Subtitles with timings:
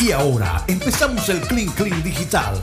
[0.00, 2.54] Y ahora empezamos el Clean Clean Digital.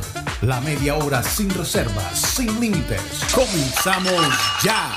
[0.42, 3.02] La media hora sin reservas, sin límites.
[3.34, 4.92] Comenzamos ya.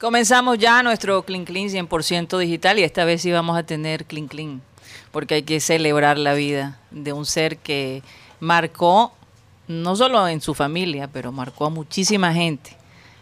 [0.00, 4.28] Comenzamos ya nuestro Clean Clean 100% digital y esta vez sí vamos a tener Clean
[4.28, 4.62] Clean,
[5.12, 8.02] porque hay que celebrar la vida de un ser que
[8.40, 9.12] marcó,
[9.66, 12.76] no solo en su familia, pero marcó a muchísima gente,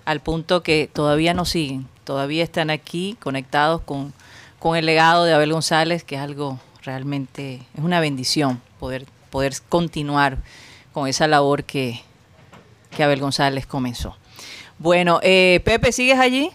[0.04, 4.12] al punto que todavía nos siguen, todavía están aquí conectados con,
[4.66, 9.54] con el legado de Abel González, que es algo realmente, es una bendición poder, poder
[9.68, 10.38] continuar
[10.92, 12.02] con esa labor que,
[12.90, 14.16] que Abel González comenzó.
[14.80, 16.50] Bueno, eh, Pepe, ¿sigues allí?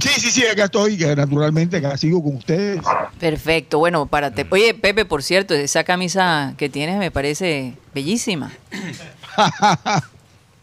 [0.00, 2.80] Sí, sí, sí, acá estoy, que naturalmente acá sigo con ustedes.
[3.18, 4.46] Perfecto, bueno, párate.
[4.48, 8.52] Oye, Pepe, por cierto, esa camisa que tienes me parece bellísima.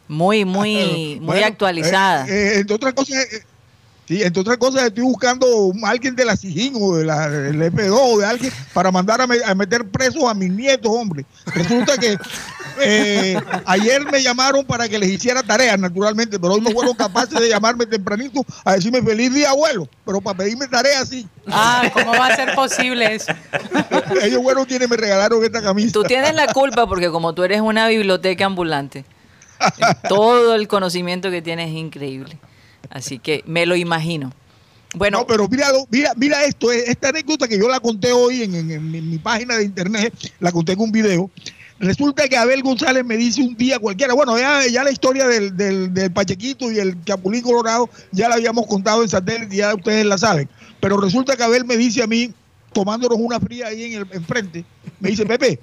[0.08, 2.26] Muy, muy, muy Bueno, actualizada.
[2.26, 3.18] eh, eh, entre otras cosas,
[4.12, 7.62] sí, entre otras cosas estoy buscando un- alguien de la SIGIN o de la, del
[7.62, 11.26] EP2 o de alguien para mandar a, me- a meter presos a mis nietos, hombre.
[11.46, 12.18] Resulta que
[12.82, 17.40] eh, ayer me llamaron para que les hiciera tareas, naturalmente, pero hoy no fueron capaces
[17.40, 19.88] de llamarme tempranito a decirme feliz día, abuelo.
[20.06, 21.28] Pero para pedirme tareas, sí.
[21.48, 23.32] Ah, ¿cómo va a ser posible eso?
[24.22, 25.94] Ellos, bueno, tienen, me regalaron esta camisa.
[25.94, 29.06] Tú tienes la culpa porque como tú eres una biblioteca ambulante,
[30.10, 32.38] todo el conocimiento que tienes es increíble.
[32.90, 34.34] Así que me lo imagino.
[34.94, 38.44] Bueno, No, pero mira, mira, mira esto, eh, esta anécdota que yo la conté hoy
[38.44, 41.32] en, mi, página de internet, la conté en un video.
[41.80, 45.94] Resulta que Abel González me dice un día cualquiera, bueno, ya, la historia del, del,
[45.94, 50.18] del Pachequito y el Chapulín Colorado ya la habíamos contado en satélite, ya ustedes la
[50.18, 50.48] saben.
[50.80, 52.32] Pero resulta que Abel me dice a mí,
[52.74, 54.66] tomándonos una fría ahí en el enfrente,
[55.00, 55.60] me dice, Pepe,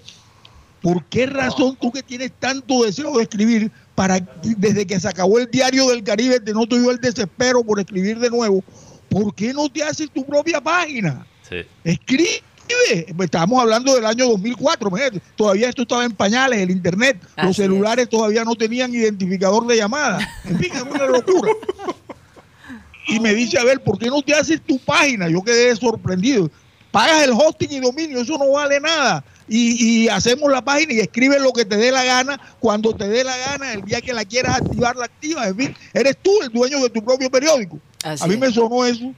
[0.81, 5.41] ¿por qué razón tú que tienes tanto deseo de escribir, para desde que se acabó
[5.41, 8.63] el diario del Caribe, te noto yo el desespero por escribir de nuevo,
[9.09, 11.27] ¿por qué no te haces tu propia página?
[11.49, 11.67] Sí.
[11.83, 12.45] Escribe.
[13.19, 15.21] Estábamos hablando del año 2004, imagínate.
[15.35, 19.79] todavía esto estaba en pañales, el internet, Así los celulares todavía no tenían identificador de
[19.79, 20.21] llamada.
[20.45, 21.51] En fin, es una locura.
[23.09, 25.29] Y me dice, a ver, ¿por qué no te haces tu página?
[25.29, 26.49] Yo quedé sorprendido.
[26.93, 29.25] Pagas el hosting y dominio, eso no vale nada.
[29.49, 33.09] Y, y hacemos la página y escribes lo que te dé la gana, cuando te
[33.09, 35.49] dé la gana, el día que la quieras activar, la activas.
[35.49, 37.79] En fin, eres tú el dueño de tu propio periódico.
[38.05, 38.41] Así a mí es.
[38.41, 39.15] me sonó eso.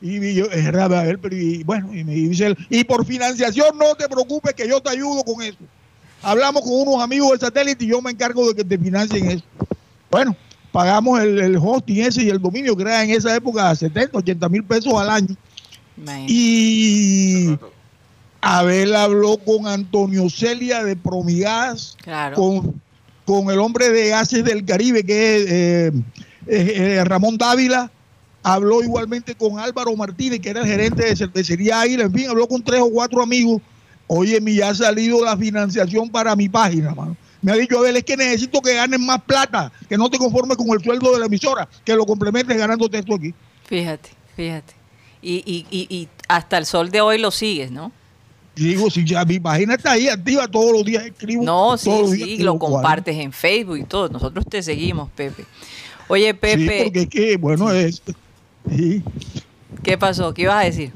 [0.00, 3.06] Y yo, es verdad, a ver, pero y bueno, y me dice él, y por
[3.06, 5.58] financiación no te preocupes que yo te ayudo con eso.
[6.22, 9.44] Hablamos con unos amigos del satélite y yo me encargo de que te financien eso.
[10.10, 10.36] Bueno,
[10.70, 14.48] pagamos el, el hosting ese y el dominio que era en esa época 70, 80
[14.48, 15.36] mil pesos al año.
[16.26, 17.56] Y
[18.48, 22.36] Abel habló con Antonio Celia de Promigas, claro.
[22.36, 22.80] con,
[23.24, 25.92] con el hombre de Gases del Caribe, que es eh,
[26.46, 27.90] eh, eh, Ramón Dávila,
[28.44, 32.46] habló igualmente con Álvaro Martínez, que era el gerente de cervecería Águila, en fin, habló
[32.46, 33.60] con tres o cuatro amigos.
[34.06, 37.16] Oye, me ya ha salido la financiación para mi página, mano.
[37.42, 40.18] Me ha dicho, a ver, es que necesito que ganen más plata, que no te
[40.18, 43.34] conformes con el sueldo de la emisora, que lo complementes ganándote esto aquí.
[43.64, 44.74] Fíjate, fíjate.
[45.20, 47.90] Y, y, y, y hasta el sol de hoy lo sigues, ¿no?
[48.56, 51.44] Digo, si ya está ahí activa, todos los días escribo.
[51.44, 54.08] No, sí, todos los días sí, escribo lo compartes en Facebook y todo.
[54.08, 55.44] Nosotros te seguimos, Pepe.
[56.08, 58.02] Oye, Sí, Pepe, porque es que, bueno, es...
[58.70, 59.02] sí.
[59.82, 60.32] ¿qué pasó?
[60.32, 60.92] ¿Qué ibas a decir?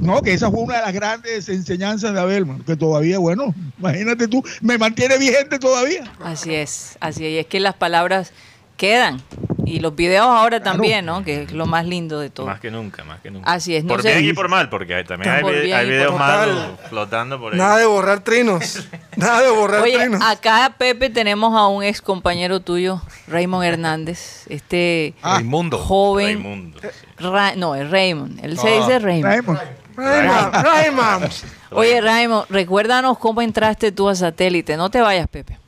[0.00, 3.54] No, que esa fue una de las grandes enseñanzas de Abel, man, que todavía, bueno,
[3.78, 6.10] imagínate tú, me mantiene vigente todavía.
[6.22, 7.32] Así es, así es.
[7.32, 8.32] Y es que las palabras
[8.76, 9.20] quedan.
[9.66, 10.72] Y los videos ahora Claro.
[10.78, 11.24] también, ¿no?
[11.24, 12.46] Que es lo más lindo de todo.
[12.46, 13.50] Más que nunca, más que nunca.
[13.50, 15.62] Así es, no por sé- bien y por mal, porque hay- también hay, Por por
[15.62, 16.48] videos mal.
[16.48, 17.58] malos flotando por ahí.
[17.58, 18.86] Nada de borrar trinos.
[19.16, 20.20] Nada de borrar Oye, trinos.
[20.22, 24.46] acá, Pepe, tenemos a un ex compañero tuyo, Raymond Hernández.
[24.48, 25.34] Este Ah.
[25.36, 25.78] Raimundo.
[25.78, 26.42] joven.
[26.42, 26.88] Raimundo, sí.
[27.18, 28.44] Ra- no, es Raymond.
[28.44, 28.80] Él se Ah.
[28.80, 29.58] dice Raymond.
[29.96, 30.54] Raymond.
[30.54, 31.28] Rayman.
[31.70, 34.76] Oye, Raymond, recuérdanos cómo entraste tú a satélite.
[34.76, 35.58] No te vayas, Pepe.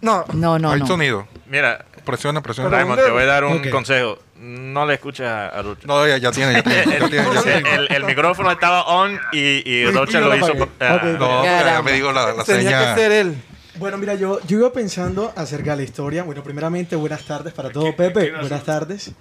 [0.00, 0.86] No, No, no, Hay no.
[0.86, 1.26] sonido.
[1.48, 2.70] Mira, Presiona, presiona.
[2.70, 3.68] Raymond, te voy a dar un Ok.
[3.70, 4.18] consejo.
[4.40, 5.86] No le escuches a a Lucho.
[5.86, 6.84] No, ya, ya tiene, ya tiene.
[6.86, 7.74] ya el, tiene, ya tiene.
[7.74, 10.46] el- el micrófono estaba on y, y yo lo lo hizo.
[10.46, 10.54] apagué.
[10.58, 11.02] por- ah, Ok.
[11.20, 11.82] No, ya Caramba.
[11.82, 12.94] me digo la, la tenía seña.
[12.94, 13.34] que ser él.
[13.78, 16.22] Bueno, mira, yo, yo iba pensando acerca de la historia.
[16.22, 18.32] Bueno, primeramente, buenas tardes para todo, Pepe.
[18.32, 19.12] Buenas tardes.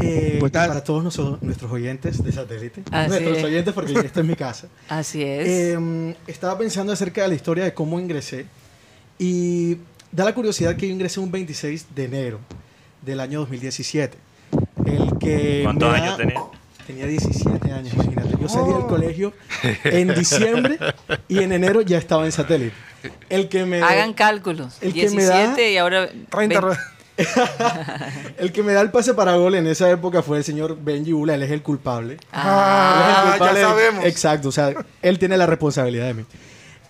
[0.00, 0.68] Eh, Buenas tardes.
[0.68, 2.82] para todos nuestros, nuestros oyentes de satélite.
[2.92, 3.44] Así nuestros es.
[3.44, 4.68] oyentes, porque esta es mi casa.
[4.88, 5.48] Así es.
[5.48, 8.46] Eh, estaba pensando acerca de la historia de cómo ingresé.
[9.18, 9.76] Y
[10.12, 12.38] da la curiosidad que yo ingresé un 26 de enero
[13.02, 14.16] del año 2017.
[14.86, 16.40] El que ¿Cuántos años tenía?
[16.86, 18.34] Tenía 17 años, imagínate.
[18.40, 19.32] Yo salí del colegio
[19.84, 20.78] en diciembre
[21.28, 22.74] y en enero ya estaba en satélite.
[23.28, 24.78] El que me Hagan cálculos.
[24.80, 26.76] el que me da 17 y ahora 30 ve-
[28.38, 31.12] el que me da el pase para gol en esa época fue el señor Benji
[31.12, 32.14] Bula, él es el culpable.
[32.14, 33.60] Es el Ah, ya culpable.
[33.60, 34.04] sabemos.
[34.04, 34.72] Exacto, o sea,
[35.02, 36.24] él tiene la responsabilidad de mí.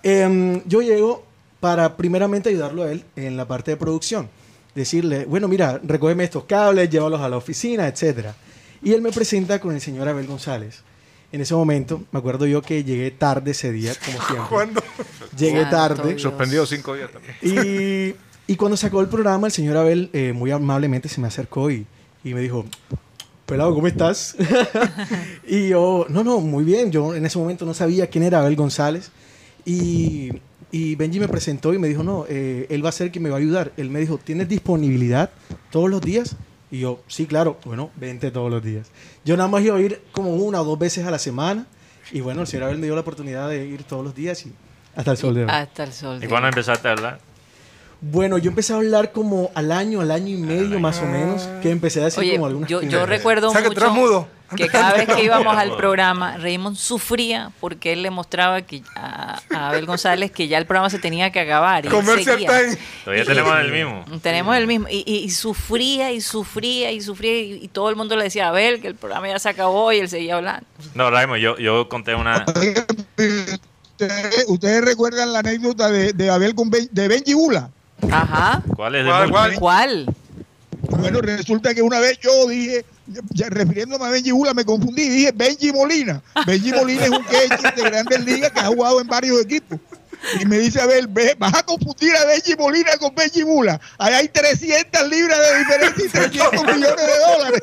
[0.03, 1.27] Em, yo llego
[1.63, 4.29] para primeramente ayudarlo a él en la parte de producción.
[4.75, 8.35] Decirle, bueno, mira, recógeme estos cables, llévalos a la oficina, etcétera.
[8.83, 10.83] Y él me presenta con el señor Abel González.
[11.31, 14.49] En ese momento, me acuerdo yo que llegué tarde ese día, como siempre.
[14.51, 14.83] ¿Cuándo?
[15.39, 16.09] Llegué Santo tarde.
[16.09, 16.23] Dios.
[16.23, 17.37] Suspendido cinco días también.
[17.41, 21.71] Y, y cuando sacó el programa, el señor Abel eh, muy amablemente se me acercó
[21.71, 21.87] y,
[22.25, 22.65] y me dijo,
[23.47, 24.35] pelado, ¿cómo estás?
[25.47, 26.91] y yo, no, no, muy bien.
[26.91, 29.13] Yo en ese momento no sabía quién era Abel González.
[29.65, 30.33] Y,
[30.73, 33.29] y Benji me presentó y me dijo, no, eh, él va a ser quien me
[33.29, 33.73] va a ayudar.
[33.77, 35.31] Él me dijo, ¿tienes disponibilidad
[35.71, 36.37] todos los días?
[36.71, 37.59] Y yo, sí, claro.
[37.67, 38.91] Bueno, vente todos los días.
[39.23, 41.67] Yo nada más iba a ir como una o dos veces a la semana.
[42.11, 44.53] Y bueno, el señor Abel me dio la oportunidad de ir todos los días y
[44.97, 45.51] hasta el sol de hoy.
[45.51, 46.17] Hasta el sol.
[46.17, 46.53] ¿Y de cuándo hoy.
[46.53, 47.21] empezaste a hablar?
[48.05, 51.49] Bueno, yo empecé a hablar como al año, al año y medio más o menos,
[51.63, 54.29] que empecé a decir Oye, como algunas yo, yo recuerdo O sea, que mucho mudo.
[54.57, 59.41] que cada vez que íbamos al programa, Raymond sufría porque él le mostraba que a,
[59.55, 61.87] a Abel González que ya el programa se tenía que acabar.
[61.87, 62.49] Y Comercial seguía.
[62.49, 62.77] time.
[63.05, 64.05] Todavía tenemos el mismo.
[64.21, 64.89] Tenemos el mismo.
[64.91, 67.39] Y, y- y sufría y sufría y sufría.
[67.39, 69.93] Y, y todo el mundo le decía a Abel que el programa ya se acabó
[69.93, 70.67] y él seguía hablando.
[70.95, 72.45] No, Raimo, yo, yo conté una.
[73.17, 77.71] Ustedes, ustedes recuerdan la anécdota de, de Abel con Ben- de Benji Bula.
[78.11, 78.63] Ajá.
[78.77, 79.55] ¿Cuál es de ¿Cuál, cuál?
[79.57, 80.07] ¿Cuál?
[80.99, 82.85] Bueno, resulta que una vez yo dije,
[83.31, 86.21] ya refiriéndome a Benji Bula, me confundí y dije Benji Molina.
[86.47, 89.79] Benji Molina es un catcher de grandes ligas que ha jugado en varios equipos.
[90.41, 93.81] Y me dice, a ver, ve, vas a confundir a Benji Molina con Benji Bula.
[93.99, 97.63] Ahí hay 300 libras de diferencia y 300 millones de dólares.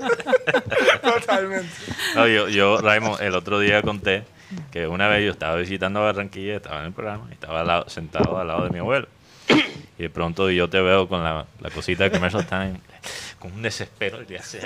[1.02, 1.68] Totalmente.
[2.16, 4.24] No, yo, yo, Raimo, el otro día conté
[4.72, 7.90] que una vez yo estaba visitando Barranquilla, estaba en el programa, y estaba al lado-
[7.90, 9.08] sentado al lado de mi abuelo.
[10.00, 12.80] Y de pronto yo te veo con la, la cosita de Commercial Time,
[13.38, 14.20] con un desespero.
[14.28, 14.62] Y, hace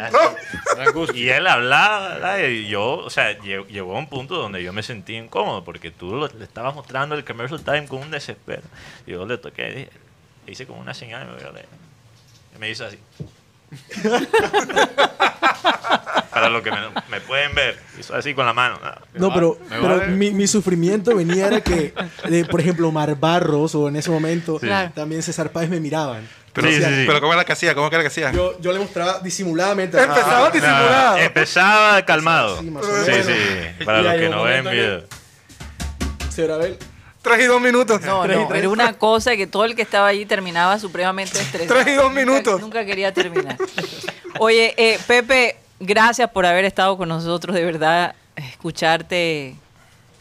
[1.15, 2.39] y él hablaba, ¿verdad?
[2.47, 5.89] y yo, o sea, lle- llegó a un punto donde yo me sentí incómodo, porque
[5.89, 8.61] tú lo- le estabas mostrando el Commercial Time con un desespero.
[9.07, 9.89] Y yo le toqué, dije-
[10.45, 11.61] le hice como una señal y me.
[12.55, 12.99] Y me hizo así.
[16.33, 16.77] Para los que me,
[17.09, 17.79] me pueden ver,
[18.13, 18.79] así con la mano.
[19.13, 21.93] No, pero, pero mi, mi sufrimiento venía era que,
[22.29, 24.59] eh, por ejemplo, Omar Barros o en ese momento
[24.95, 26.27] también César Páez me miraban.
[26.53, 27.03] Pero, Sí, sí, sí.
[27.07, 27.73] pero ¿cómo era que hacía?
[27.73, 28.31] ¿Cómo era que hacía?
[28.31, 29.97] Yo, yo le mostraba disimuladamente.
[29.99, 31.17] Empezaba Ah, disimulado.
[31.17, 32.59] Empezaba calmado.
[32.59, 32.69] Sí,
[33.25, 35.03] Sí, para los que no ven video.
[36.29, 36.77] Señor Abel,
[37.21, 38.01] Tres y dos minutos.
[38.01, 38.59] No, no, tres.
[38.59, 41.79] era una cosa que todo el que estaba allí terminaba supremamente estresado.
[41.81, 42.61] Tres y dos Nunca- minutos.
[42.61, 43.55] Nunca quería terminar.
[44.39, 47.55] Oye, eh, Pepe, gracias por haber estado con nosotros.
[47.55, 49.55] De verdad, escucharte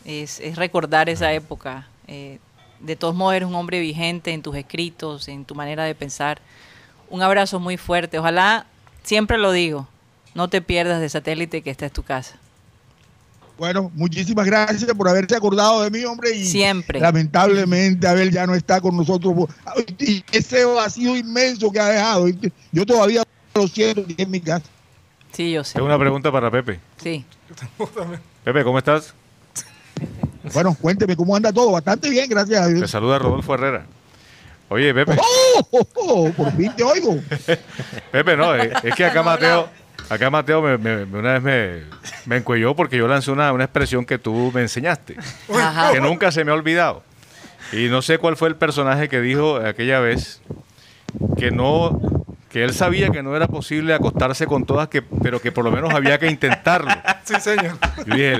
[0.04, 1.88] es, es recordar esa época.
[2.06, 2.38] Eh,
[2.80, 6.40] de todos modos, eres un hombre vigente en tus escritos, en tu manera de pensar.
[7.08, 8.18] Un abrazo muy fuerte.
[8.18, 8.66] Ojalá,
[9.02, 9.86] siempre lo digo,
[10.34, 12.36] no te pierdas de satélite que esta es tu casa.
[13.58, 16.34] Bueno, muchísimas gracias por haberse acordado de mí, hombre.
[16.34, 16.98] Y Siempre.
[16.98, 19.34] Lamentablemente, Abel ya no está con nosotros.
[20.00, 22.26] Y ese vacío inmenso que ha dejado.
[22.72, 23.22] Yo todavía
[23.54, 24.64] lo siento en mi casa.
[25.32, 25.74] Sí, yo sé.
[25.74, 26.78] Tengo una pregunta para Pepe.
[26.98, 27.24] Sí.
[28.44, 29.14] Pepe, ¿cómo estás?
[30.52, 31.72] Bueno, cuénteme cómo anda todo.
[31.72, 32.90] Bastante bien, gracias a Te Dios.
[32.90, 33.84] saluda Rodolfo Herrera.
[34.68, 35.16] Oye, Pepe.
[35.18, 35.66] ¡Oh!
[35.70, 36.30] oh, oh!
[36.32, 37.16] por fin te oigo.
[38.12, 39.68] Pepe, no, eh, es que acá Mateo,
[40.08, 41.82] acá Mateo me, me- me- una vez me,
[42.26, 45.16] me encuelló porque yo lancé una, una expresión que tú me enseñaste,
[45.54, 45.92] Ajá.
[45.92, 47.02] que nunca se me ha olvidado.
[47.72, 50.40] Y no sé cuál fue el personaje que dijo aquella vez
[51.38, 52.00] que no,
[52.52, 55.72] que él sabía que no era posible acostarse con todas, que, pero que por lo
[55.72, 56.90] menos había que intentarlo.
[57.24, 57.78] Sí, señor.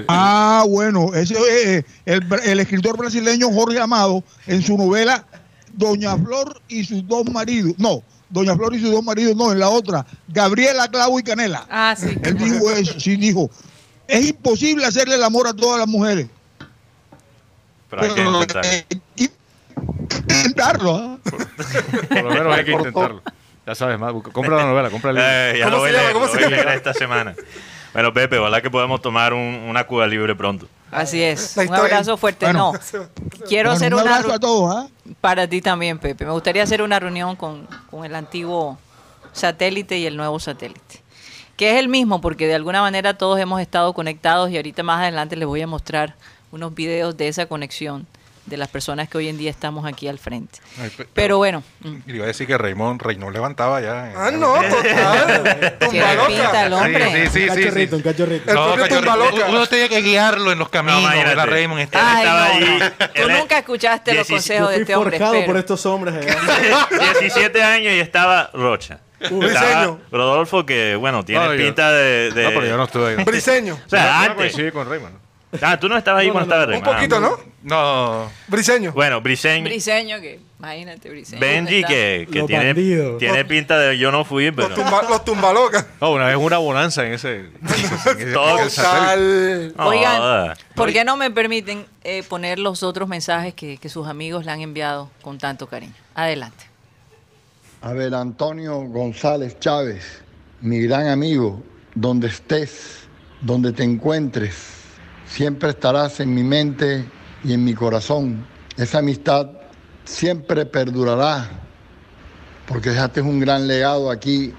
[0.09, 5.25] Ah, bueno, ese es el, el escritor brasileño Jorge Amado en su novela
[5.73, 7.75] Doña Flor y sus dos maridos.
[7.79, 11.65] No, Doña Flor y sus dos maridos, no, en la otra, Gabriela, Clavo y Canela.
[11.71, 12.19] Ah, sí.
[12.25, 13.49] Él dijo eso, sí dijo,
[14.09, 16.27] es imposible hacerle el amor a todas las mujeres.
[17.89, 18.65] Pero hay que intentar.
[18.67, 19.31] hay que
[20.19, 20.97] intentarlo.
[20.97, 21.19] ¿ah?
[22.09, 23.23] por lo menos hay que intentarlo.
[23.67, 25.31] Ya sabes, más, compra la novela, compra el libro.
[25.33, 26.03] Eh, ya ¿Cómo lo voy se a llama?
[26.03, 26.75] leer, ¿Cómo lo se voy a leer llama?
[26.75, 27.35] esta semana.
[27.93, 30.67] Bueno, Pepe, ojalá que podamos tomar un- una Cuba libre pronto.
[30.91, 31.57] Así es.
[31.57, 32.47] Un abrazo fuerte.
[32.47, 32.73] Bueno.
[32.73, 33.07] no,
[33.49, 34.75] quiero Bueno, hacer un una abrazo a ru- todos.
[34.77, 34.89] ¿ah?
[35.21, 36.25] para ti también, Pepe.
[36.25, 38.79] Me gustaría hacer una reunión con, con el antiguo
[39.33, 41.03] satélite y el nuevo satélite.
[41.57, 45.01] Que es el mismo, porque de alguna manera todos hemos estado conectados y ahorita más
[45.03, 46.15] adelante les voy a mostrar
[46.51, 48.07] unos videos de esa conexión
[48.47, 50.59] de las personas que hoy en día estamos aquí al frente.
[50.81, 54.11] Ay, pe- Pero bueno, mm, le iba a decir que Raymond, Raymond levantaba ya.
[54.11, 55.77] en- Ah, no, total.
[56.27, 57.27] pinta el hombre.
[57.29, 57.65] Sí, sí, un sí, sí.
[57.65, 58.51] cachorrito, un cachorrito.
[58.51, 59.47] El No, propio cachorro, tumba loca.
[59.49, 61.29] uno tenía que guiarlo en los caminos, imagínate.
[61.29, 61.81] ¿verdad, Raymond?
[61.83, 63.23] Este- Ay, estaba no, ahí, no.
[63.23, 65.19] Tú nunca escuchaste los consejos de este hombre.
[65.19, 66.89] forjado por estos hombres allá.
[67.21, 69.01] 17 años y estaba Rocha.
[69.21, 73.25] Estaba Rodolfo, que bueno, tiene No, pinta de, de- No, pero yo no estuve ahí.
[73.25, 73.75] Briseño.
[73.87, 74.37] O sea, Yo no antes.
[74.37, 75.15] coincidí con Raymond.
[75.61, 76.97] Ah, tú no estabas ahí cuando estaba Un Raymond.
[76.97, 77.37] poquito, ¿no?
[77.63, 78.31] No.
[78.49, 78.93] Briseño.
[78.93, 79.65] Bueno, Briseño.
[79.65, 81.41] Briseño, que imagínate, Briseño.
[81.41, 83.19] Benji, ¿dónde que, tiene, bandidos.
[83.19, 84.69] tiene pinta de yo no fui, pero.
[84.71, 85.87] Los, tumba, los tumbalocas.
[86.01, 87.51] No, una vez una bonanza en ese.
[88.33, 89.75] Total.
[89.77, 90.57] No, Oigan.
[90.75, 94.53] ¿por qué no me permiten eh, poner los otros mensajes que, que sus amigos le
[94.53, 95.95] han enviado con tanto cariño?
[96.15, 96.65] Adelante.
[97.83, 100.23] Abel Antonio González Chávez,
[100.61, 101.63] mi gran amigo,
[101.95, 103.09] donde estés,
[103.41, 104.82] donde te encuentres,
[105.33, 107.07] siempre estarás en mi mente
[107.43, 108.45] y en mi corazón.
[108.77, 109.49] Esa amistad
[110.05, 111.49] siempre perdurará,
[112.69, 114.53] porque dejaste un gran legado aquí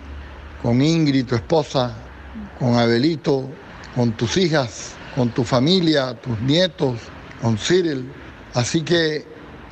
[0.63, 1.94] con Ingrid, tu esposa,
[2.58, 3.48] con Abelito,
[3.96, 7.00] con tus hijas, con tu familia, tus nietos,
[7.39, 8.12] con Cyril.
[8.56, 9.27] Así que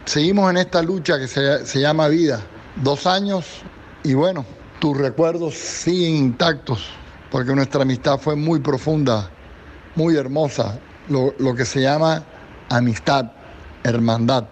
[0.05, 2.41] seguimos en esta lucha que se, se llama vida.
[2.75, 3.63] Dos años
[4.03, 4.46] y bueno,
[4.79, 6.89] tus recuerdos siguen intactos,
[7.31, 9.31] porque nuestra amistad fue muy profunda,
[9.96, 12.24] muy hermosa, lo, lo que se llama
[12.70, 13.31] amistad,
[13.84, 14.46] hermandad.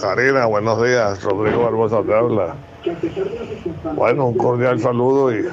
[0.00, 1.22] Karina, buenos días.
[1.22, 2.56] Rodrigo Barbosa te habla.
[3.94, 5.44] Bueno, un cordial saludo y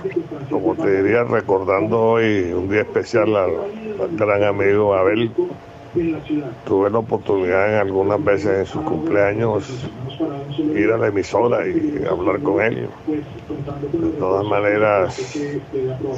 [0.49, 5.35] como te diría, recordando hoy un día especial al, al gran amigo Abel.
[6.65, 9.63] Tuve la oportunidad en algunas veces en sus cumpleaños
[10.75, 12.87] ir a la emisora y hablar con él.
[14.01, 15.39] De todas maneras,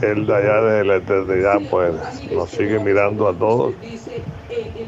[0.01, 1.93] él de allá de la eternidad pues
[2.33, 3.74] nos sigue mirando a todos.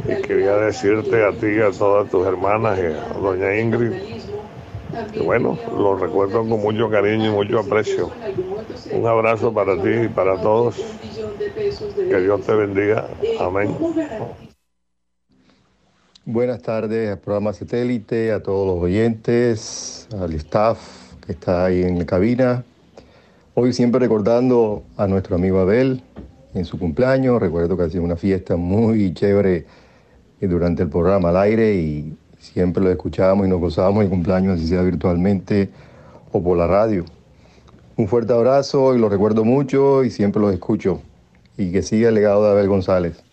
[0.07, 3.93] Y quería decirte a ti y a todas tus hermanas y a doña Ingrid
[5.13, 8.09] que bueno, lo recuerdo con mucho cariño y mucho aprecio.
[8.91, 10.75] Un abrazo para ti y para todos.
[12.09, 13.05] Que Dios te bendiga.
[13.39, 13.77] Amén.
[16.25, 20.77] Buenas tardes al programa Satélite, a todos los oyentes, al staff
[21.25, 22.63] que está ahí en la cabina.
[23.55, 26.03] Hoy siempre recordando a nuestro amigo Abel
[26.53, 27.41] en su cumpleaños.
[27.41, 29.65] Recuerdo que ha sido una fiesta muy chévere
[30.39, 34.67] durante el programa al aire y siempre lo escuchábamos y nos gozábamos el cumpleaños, así
[34.67, 35.69] sea virtualmente
[36.31, 37.03] o por la radio.
[37.97, 41.01] Un fuerte abrazo y lo recuerdo mucho y siempre los escucho.
[41.57, 43.23] Y que siga el legado de Abel González.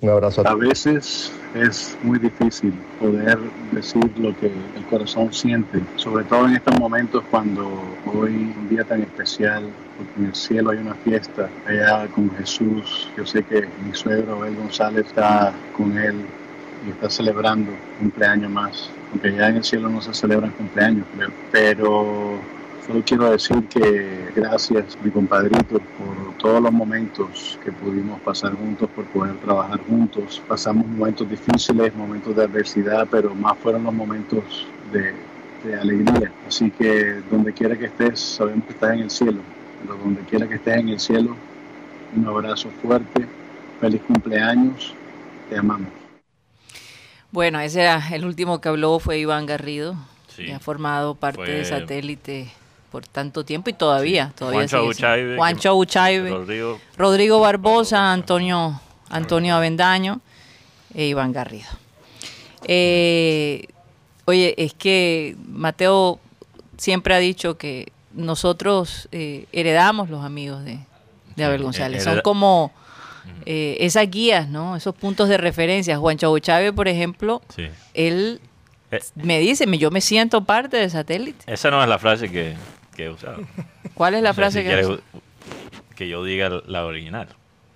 [0.00, 3.38] Un abrazo a A veces es muy difícil poder
[3.72, 7.66] decir lo que el corazón siente, sobre todo en estos momentos cuando
[8.06, 9.64] hoy un día tan especial,
[9.96, 13.08] porque en el cielo hay una fiesta allá con Jesús.
[13.16, 16.16] Yo sé que mi suegro Abel González está con él
[16.86, 21.30] y está celebrando cumpleaños más, aunque ya en el cielo no se celebran cumpleaños, creo.
[21.50, 22.38] Pero
[22.86, 28.88] solo quiero decir que gracias, mi compadrito, por todos los momentos que pudimos pasar juntos,
[28.94, 30.42] por poder trabajar juntos.
[30.46, 35.14] Pasamos momentos difíciles, momentos de adversidad, pero más fueron los momentos de,
[35.64, 36.30] de alegría.
[36.46, 39.40] Así que donde quiera que estés, sabemos que estás en el cielo,
[39.82, 41.36] pero donde quiera que estés en el cielo,
[42.16, 43.26] un abrazo fuerte,
[43.80, 44.94] feliz cumpleaños,
[45.48, 45.88] te amamos.
[47.32, 49.96] Bueno, ese era el último que habló, fue Iván Garrido,
[50.28, 50.46] Sí.
[50.46, 52.48] que ha formado parte Fue- de satélite
[52.94, 54.76] por tanto tiempo y todavía, todavía Juancho.
[54.76, 56.80] Abuchaibe, Juancho Abuchaibe, Rodrigo.
[56.96, 60.20] Rodrigo Barbosa, Antonio, Antonio Avendaño
[60.94, 61.66] e Iván Garrido.
[62.68, 63.66] Eh,
[64.26, 66.20] oye, es que Mateo
[66.76, 70.78] siempre ha dicho que nosotros eh, heredamos los amigos de,
[71.34, 72.02] de Abel Sí, González.
[72.02, 72.70] hereda- Son como
[73.44, 74.76] eh, esas guías, ¿no?
[74.76, 75.98] Esos puntos de referencia.
[75.98, 77.66] Juancho Abuchaibe, por ejemplo, Sí.
[77.94, 78.40] él
[78.92, 81.44] Eh, me dice, yo me siento parte de satélite.
[81.52, 82.54] esa no es la frase que,
[82.94, 83.42] que he usado.
[83.94, 84.98] ¿Cuál es la frase si que quieres
[85.96, 87.28] que yo diga la original.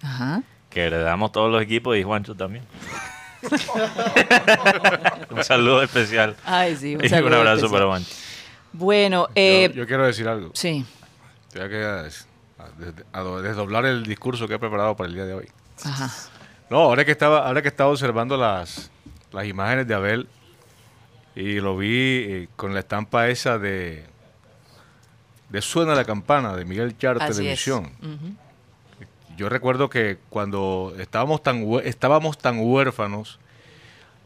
[0.03, 0.43] Ajá.
[0.71, 2.65] Que heredamos todos los equipos y Juancho también.
[5.31, 6.37] un saludo especial.
[6.45, 7.71] Ay, sí, un Y un abrazo especial.
[7.71, 8.11] para Juancho.
[8.73, 10.51] Bueno, eh, yo, yo quiero decir algo.
[10.55, 10.85] sí.
[11.53, 12.07] Tengo que a-
[13.13, 15.49] a- a- desdoblar el discurso que he preparado para el día de hoy.
[15.85, 16.11] Ajá.
[16.69, 18.91] No, ahora que estaba, ahora que estaba observando las,
[19.33, 20.29] las imágenes de Abel
[21.35, 24.05] y lo vi eh, con la estampa esa de
[25.49, 27.39] de Suena la campana de Miguel Char Así.
[27.39, 27.91] Televisión.
[29.37, 33.39] Yo recuerdo que cuando estábamos tan estábamos tan huérfanos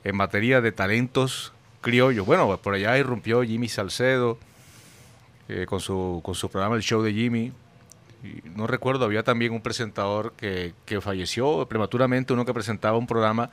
[0.05, 1.53] en materia de talentos
[1.83, 4.39] criollos, bueno, por allá irrumpió Jimmy Salcedo
[5.49, 7.53] eh, con su con su programa El Show de Jimmy.
[8.25, 13.07] Y no recuerdo, había también un presentador que, que falleció prematuramente, uno que presentaba un
[13.09, 13.51] programa,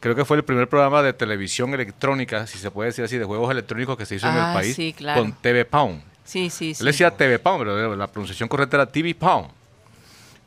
[0.00, 3.26] creo que fue el primer programa de televisión electrónica, si se puede decir así, de
[3.26, 5.20] juegos electrónicos que se hizo en Ah, el país, sí, claro.
[5.20, 6.02] con TV Pound.
[6.26, 6.82] Sí, sí, sí.
[6.82, 9.48] Él decía TV Pound, pero la pronunciación correcta era TV Pound.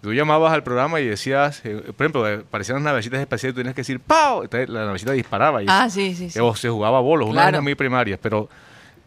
[0.01, 3.59] Tú llamabas al programa y decías, eh, por ejemplo, eh, parecían las navecitas espaciales, tú
[3.61, 4.43] tenías que decir ¡Pow!
[4.43, 6.39] Entonces la navecita disparaba y Ah, sí, sí, sí.
[6.39, 7.45] o se jugaba bolos, una Claro.
[7.47, 8.47] vaina muy primaria, pero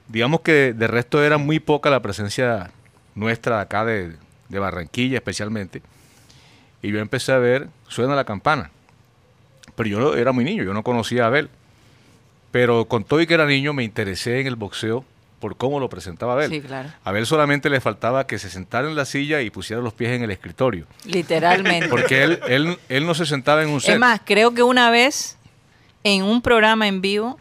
[0.08, 2.70] digamos que de resto era muy poca la presencia
[3.14, 4.16] nuestra acá de,
[4.50, 5.80] de Barranquilla especialmente.
[6.82, 8.70] Y yo empecé a ver, suena la campana.
[9.76, 11.48] Pero yo era muy niño, yo no conocía a Abel.
[12.50, 15.04] Pero con todo y que era niño me interesé en el boxeo
[15.42, 16.48] por cómo lo presentaba Abel.
[16.48, 16.88] Sí, claro.
[17.02, 20.12] A Abel solamente le faltaba que se sentara en la silla y pusiera los pies
[20.12, 20.86] en el escritorio.
[21.04, 21.88] Literalmente.
[21.88, 23.94] Porque él, él, él no se sentaba en un set.
[23.94, 25.36] Es más, creo que una vez
[26.04, 27.40] en un programa en vivo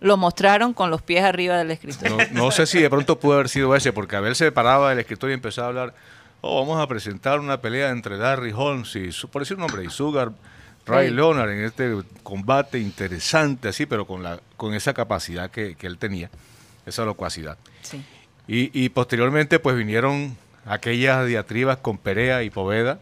[0.00, 2.16] lo mostraron con los pies arriba del escritorio.
[2.32, 5.00] No, no sé si de pronto pudo haber sido ese, porque Abel se paraba del
[5.00, 5.94] escritorio y empezaba a hablar,
[6.40, 9.90] oh, vamos a presentar una pelea entre Larry Holmes y, por decir un nombre, y
[9.90, 10.32] Sugar
[10.86, 11.10] Ray Ray.
[11.10, 15.98] Leonard en este combate interesante, así, pero con, la, con esa capacidad que, que él
[15.98, 16.30] tenía,
[16.86, 17.56] esa locuacidad.
[17.82, 18.02] Sí.
[18.46, 20.36] Y, y posteriormente pues vinieron
[20.66, 22.98] aquellas diatribas con Perea y Poveda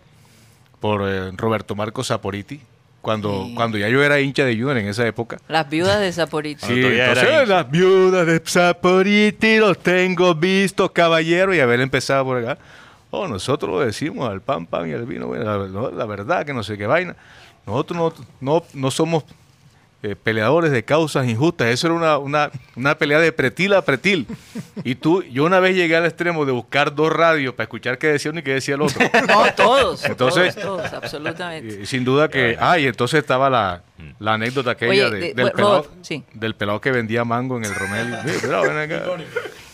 [0.80, 2.60] por eh, Roberto Marco Saporiti,
[3.00, 3.54] cuando, Sí.
[3.54, 5.38] cuando ya yo era hincha de Junior en esa época.
[5.48, 6.66] Las viudas de Saporito.
[6.68, 12.58] Sí, entonces las viudas de Saporiti los tengo vistos, caballero, y Abel empezaba por acá.
[13.10, 16.54] Oh, nosotros lo decimos al pan, pan y al vino, bueno, la, la verdad que
[16.54, 17.14] no sé qué vaina.
[17.66, 19.24] Nosotros no, no, no somos
[20.02, 21.68] eh, peleadores de causas injustas.
[21.68, 24.26] Eso era una, una, una pelea de pretil a pretil.
[24.84, 28.08] Y tú, yo una vez llegué al extremo de buscar dos radios para escuchar qué
[28.08, 29.00] decía uno y qué decía el otro.
[29.28, 30.04] No, todos.
[30.04, 31.82] Entonces- todos, todos, absolutamente.
[31.82, 32.56] Y sin duda que.
[32.60, 33.82] Ah, y entonces estaba la,
[34.18, 36.24] la anécdota aquella Oye, de- de- del, pelado, sí.
[36.34, 38.16] del pelado que vendía mango en el Romelio.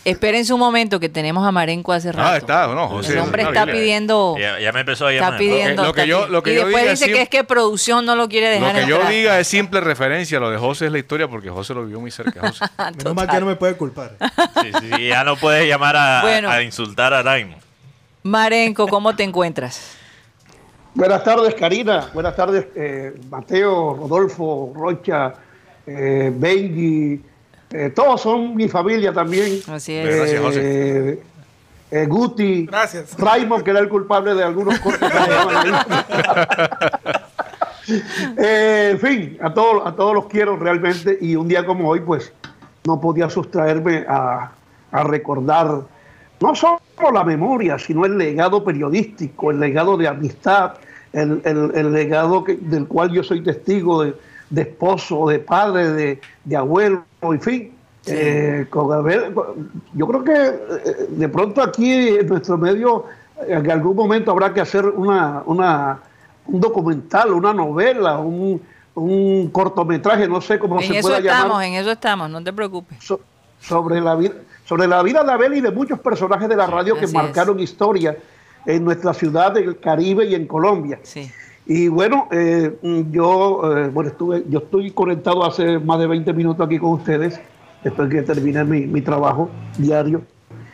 [0.05, 2.27] Espérense un momento que tenemos a Marenco hace rato.
[2.29, 3.13] Ah, está, no, José.
[3.13, 4.35] El hombre está pidiendo.
[4.39, 5.39] Ya, ya me empezó a Está llamar.
[5.39, 5.83] pidiendo.
[5.83, 8.15] Lo que yo- lo que y yo después diga dice que es que producción no
[8.15, 9.11] lo quiere Lo dejar que yo entrar.
[9.13, 10.39] diga es simple referencia.
[10.39, 12.39] Lo de José es la historia porque José lo vivió muy cerca.
[12.47, 12.65] José.
[12.97, 14.15] Menos mal que no me puede culpar.
[14.61, 16.49] Sí, sí, sí, ya no puedes llamar a, Bueno.
[16.49, 17.57] a insultar a Raimo.
[18.23, 19.95] Marenco, ¿cómo te encuentras?
[20.93, 22.09] Buenas tardes, Karina.
[22.13, 25.33] Buenas tardes, eh, Mateo, Rodolfo, Rocha,
[25.85, 27.21] eh, Benji.
[27.71, 29.59] Eh, todos son mi familia también.
[29.67, 30.15] Así Eh, es.
[30.17, 31.19] Gracias, José.
[31.91, 32.65] eh, Guti.
[32.65, 33.15] Gracias.
[33.17, 35.09] Raymond, que era el culpable de algunos cortes.
[38.37, 42.01] Eh, en fin, a todos, a todos los quiero realmente y un día como hoy
[42.01, 42.31] pues
[42.85, 44.51] no podía sustraerme a,
[44.91, 45.81] a recordar
[46.39, 46.79] no solo
[47.11, 50.73] la memoria, sino el legado periodístico, el legado de amistad,
[51.13, 54.13] el, el- el legado que- del cual yo soy testigo de,
[54.51, 57.73] de esposo, de padre, de, de abuelo, en fin.
[58.05, 59.33] Eh, con Abel,
[59.93, 63.05] yo creo que eh, de pronto aquí en nuestro medio
[63.45, 65.99] en algún momento habrá que hacer una, una-
[66.47, 68.59] un documental, una novela, un,
[68.95, 72.43] un cortometraje, no sé cómo En se eso pueda estamos, llamar, en eso estamos, no
[72.43, 72.97] te preocupes.
[73.03, 73.19] so-
[73.59, 76.95] sobre la vida sobre la vida de Abel y de muchos personajes de la radio
[76.95, 78.15] que marcaron historia
[78.65, 80.99] en nuestra ciudad del Caribe y en Colombia.
[81.03, 81.29] Sí.
[81.71, 82.75] Y bueno, eh,
[83.11, 87.39] yo eh, bueno estuve, yo estoy conectado hace más de 20 minutos aquí con ustedes,
[87.83, 90.23] después que terminé mi, mi trabajo diario.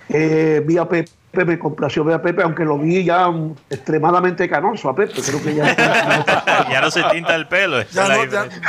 [0.07, 1.09] Eh, vi a Pepe,
[1.45, 3.29] me complació ver a Pepe, aunque lo vi ya
[3.69, 5.75] extremadamente canoso a Pepe, creo que ya
[6.71, 7.81] Ya no se tinta el pelo.
[7.81, 8.61] Esa es la diferencia.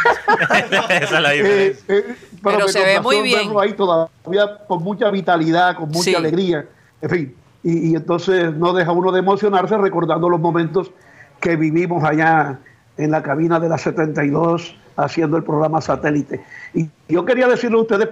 [0.99, 1.95] Esa es la Eh, diferencia.
[1.95, 3.39] eh, Pero me se ve muy bien.
[3.47, 6.15] verlo ahí todavía con mucha vitalidad, con mucha Sí.
[6.17, 6.67] alegría,
[7.03, 7.35] en fin.
[7.63, 10.91] Y, y entonces no deja uno de emocionarse recordando los momentos
[11.41, 12.59] que vivimos allá
[12.97, 16.43] en la cabina de la 72 haciendo el programa satélite.
[16.75, 18.09] Y yo quería decirle a ustedes,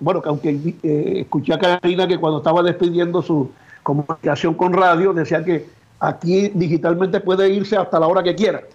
[0.00, 3.50] bueno, que aunque eh, escuché a Karina que cuando estaba despidiendo su
[3.82, 5.66] comunicación con radio, decía que
[5.98, 8.62] aquí digitalmente puede irse hasta la hora que quiera.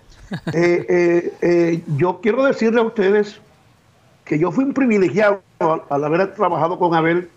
[0.53, 3.39] Eh, eh, yo quiero decirle a ustedes
[4.25, 5.41] que yo fui un privilegiado
[5.89, 7.29] al haber trabajado con Abel,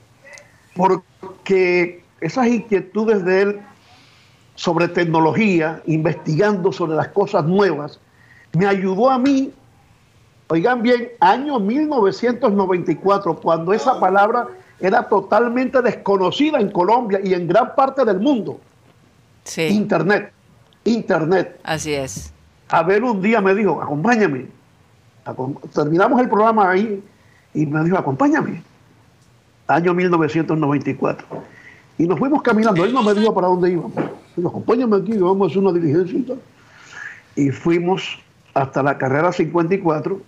[0.74, 3.60] porque esas inquietudes de él
[4.60, 7.98] sobre tecnología, investigando sobre las cosas nuevas,
[8.52, 9.50] me ayudó a mí,
[10.48, 17.74] oigan bien, año 1994, cuando esa palabra era totalmente desconocida en Colombia y en gran
[17.74, 18.60] parte del mundo.
[19.44, 20.30] Sí, Internet,
[20.84, 21.58] Internet.
[21.62, 22.30] así es.
[22.68, 24.46] Abel un día me dijo, acompáñame.
[25.24, 27.02] Acom- Terminamos el programa ahí
[27.54, 28.62] y me dijo, acompáñame.
[29.68, 31.26] Año 1994.
[31.96, 32.84] Y nos fuimos caminando.
[32.84, 33.92] Él no me dijo para dónde íbamos.
[34.40, 37.46] Dijo, acompáñame aquí, vamos a hacer una diligencia y.
[37.46, 38.18] Y fuimos
[38.54, 40.20] hasta la carrera 54,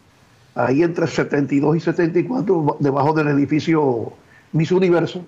[0.55, 4.13] ahí entre 72 y 74, debajo del edificio
[4.53, 5.23] Miss Universo.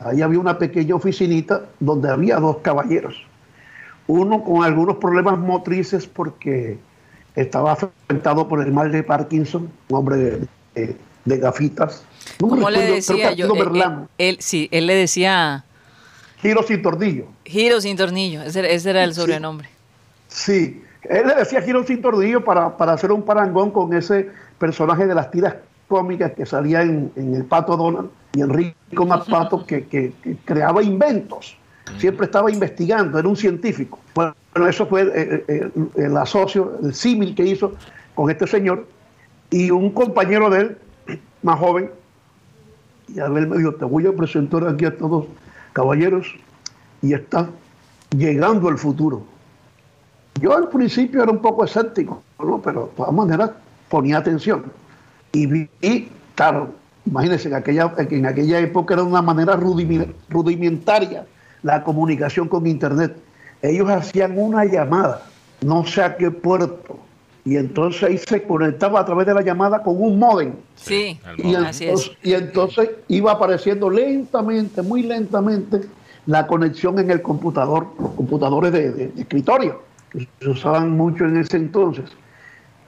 [0.00, 3.16] Ahí había una pequeña oficinita donde había dos caballeros
[4.08, 6.78] uno con algunos problemas motrices porque
[7.34, 12.04] estaba afectado por el mal de Parkinson, un hombre de, de- de gafitas.
[12.40, 13.46] No ¿Cómo le decía yo?
[13.52, 15.64] Él, Berlano, él- él- sí, él le decía
[16.40, 17.24] giro sin tornillo.
[17.46, 19.68] Giro sin tornillo, ese, era- ese era el sobrenombre.
[20.28, 24.28] Sí, él le decía giro sin tornillo para, para hacer un parangón con ese
[24.58, 25.54] personaje de las tiras
[25.88, 30.82] cómicas que salía en, en El Pato Donald y Enrico Mapato que, que- que creaba
[30.82, 31.56] inventos
[31.98, 34.00] siempre estaba investigando, era un científico.
[34.16, 34.34] Bueno,
[34.68, 37.74] eso fue eh, eh, el, el asocio, el símil que hizo
[38.16, 38.88] con este señor
[39.50, 40.78] y un compañero de él,
[41.42, 41.90] más joven,
[43.06, 45.26] y Abel me dijo, te voy a presentar aquí a todos
[45.72, 46.26] caballeros
[47.02, 47.48] y está
[48.16, 49.22] llegando el futuro.
[50.40, 52.60] Yo al principio era un poco escéptico, ¿no?
[52.60, 53.50] pero de todas maneras
[53.88, 54.64] ponía atención.
[55.32, 56.70] Y vi, y, claro,
[57.06, 61.26] imagínense, en aquella, en aquella época era una manera rudimentaria
[61.62, 63.16] la comunicación con Internet.
[63.62, 65.22] Ellos hacían una llamada,
[65.62, 66.98] no sé a qué puerto,
[67.44, 70.52] y entonces ahí se conectaba a través de la llamada con un modem.
[70.74, 72.28] Sí, Y así entonces, es.
[72.28, 75.82] y entonces iba apareciendo lentamente, muy lentamente,
[76.26, 81.24] la conexión en el computador, los computadores de, de- de escritorio, que se usaban mucho
[81.24, 82.04] en ese entonces.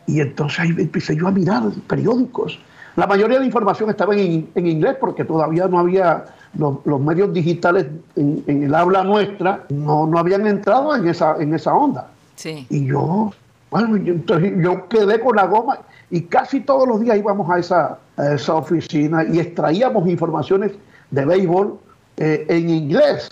[0.07, 2.59] Y entonces ahí empecé yo a mirar periódicos.
[2.97, 6.25] La mayoría de información estaba en, en inglés porque todavía no había
[6.59, 11.37] los, los medios digitales en, en el habla nuestra, no, no habían entrado en esa,
[11.39, 12.09] en esa onda.
[12.35, 12.67] Sí.
[12.71, 13.31] Y yo,
[13.71, 15.79] bueno, yo, entonces yo quedé con la goma
[16.11, 20.73] y casi todos los días íbamos a esa, a esa oficina y extraíamos informaciones
[21.11, 21.79] de béisbol
[22.19, 23.31] eh, en inglés.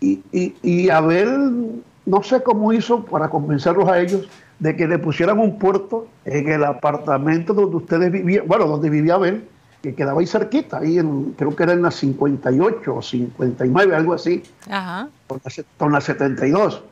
[0.00, 4.28] Y, y, y Abel, no sé cómo hizo para convencerlos a ellos
[4.60, 9.14] de que le pusieran un puerto en el apartamento donde ustedes vivían, bueno, donde vivía
[9.14, 9.44] Abel,
[9.82, 14.14] que quedaba ahí cerquita, ahí en, creo que era en la 58 o 59, algo
[14.14, 15.08] así Ajá.
[15.28, 16.82] con la, se- con la 72.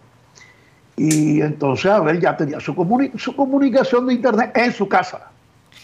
[0.97, 5.29] Y entonces Abel ya tenía su, comuni- su comunicación de internet en su casa.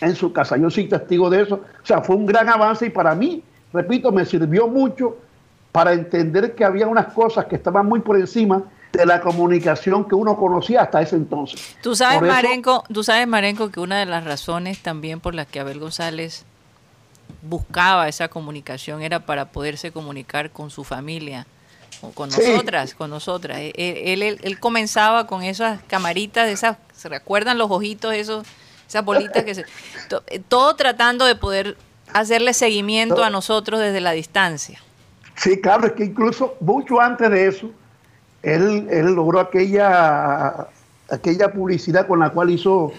[0.00, 0.56] En su casa.
[0.56, 1.56] Yo soy testigo de eso.
[1.82, 5.16] O sea, fue un gran avance y para mí, repito, me sirvió mucho
[5.72, 10.14] para entender que había unas cosas que estaban muy por encima de la comunicación que
[10.14, 11.76] uno conocía hasta ese entonces.
[11.82, 15.46] Tú sabes, eso- Marenco, tú sabes, Marenco, que una de las razones también por las
[15.46, 16.44] que Abel González
[17.40, 21.46] buscaba esa comunicación era para poderse comunicar con su familia,
[22.02, 22.40] o con Sí.
[22.50, 23.58] nosotras, con nosotras.
[23.58, 28.46] Él, él, él- él comenzaba con esas camaritas, esas, ¿se recuerdan los ojitos, esos,
[28.88, 29.64] esas bolitas que se,
[30.28, 31.76] eh, todo tratando de poder
[32.12, 34.80] hacerle seguimiento a nosotros desde la distancia.
[35.42, 37.70] Sí, claro, es que incluso mucho antes de eso,
[38.42, 40.68] él, él logró aquella,
[41.10, 42.92] aquella publicidad con la cual hizo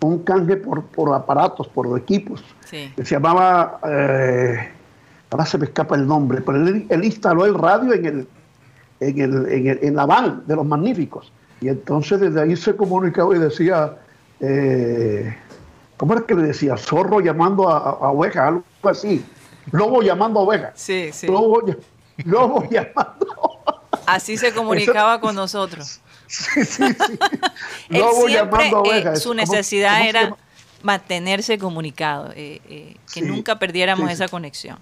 [0.00, 2.92] un canje por, por aparatos, por equipos, Sí.
[2.96, 4.68] se llamaba, eh,
[5.30, 8.28] ahora se me escapa el nombre, pero él, él instaló el radio en, el,
[9.00, 11.32] en, el, en, el- en la van de los magníficos.
[11.60, 13.96] Y entonces desde ahí se comunicaba y decía,
[14.38, 15.34] eh,
[15.96, 16.76] ¿cómo era que le decía?
[16.76, 19.24] Zorro llamando a, a oveja, algo así.
[19.72, 20.72] Lobo llamando a oveja.
[20.74, 21.26] Sí, sí.
[21.26, 21.62] Lobo,
[22.24, 23.26] lobo llamando.
[24.06, 26.00] Así se comunicaba con nosotros.
[26.26, 27.18] Sí, sí, sí.
[27.90, 28.34] Él Lobo siempre,
[28.70, 29.16] llamando a eh, oveja.
[29.16, 30.36] su ¿Cómo- necesidad cómo era
[30.82, 34.22] mantenerse comunicado, eh, eh, que Sí, nunca perdiéramos sí, sí.
[34.22, 34.78] esa conexión.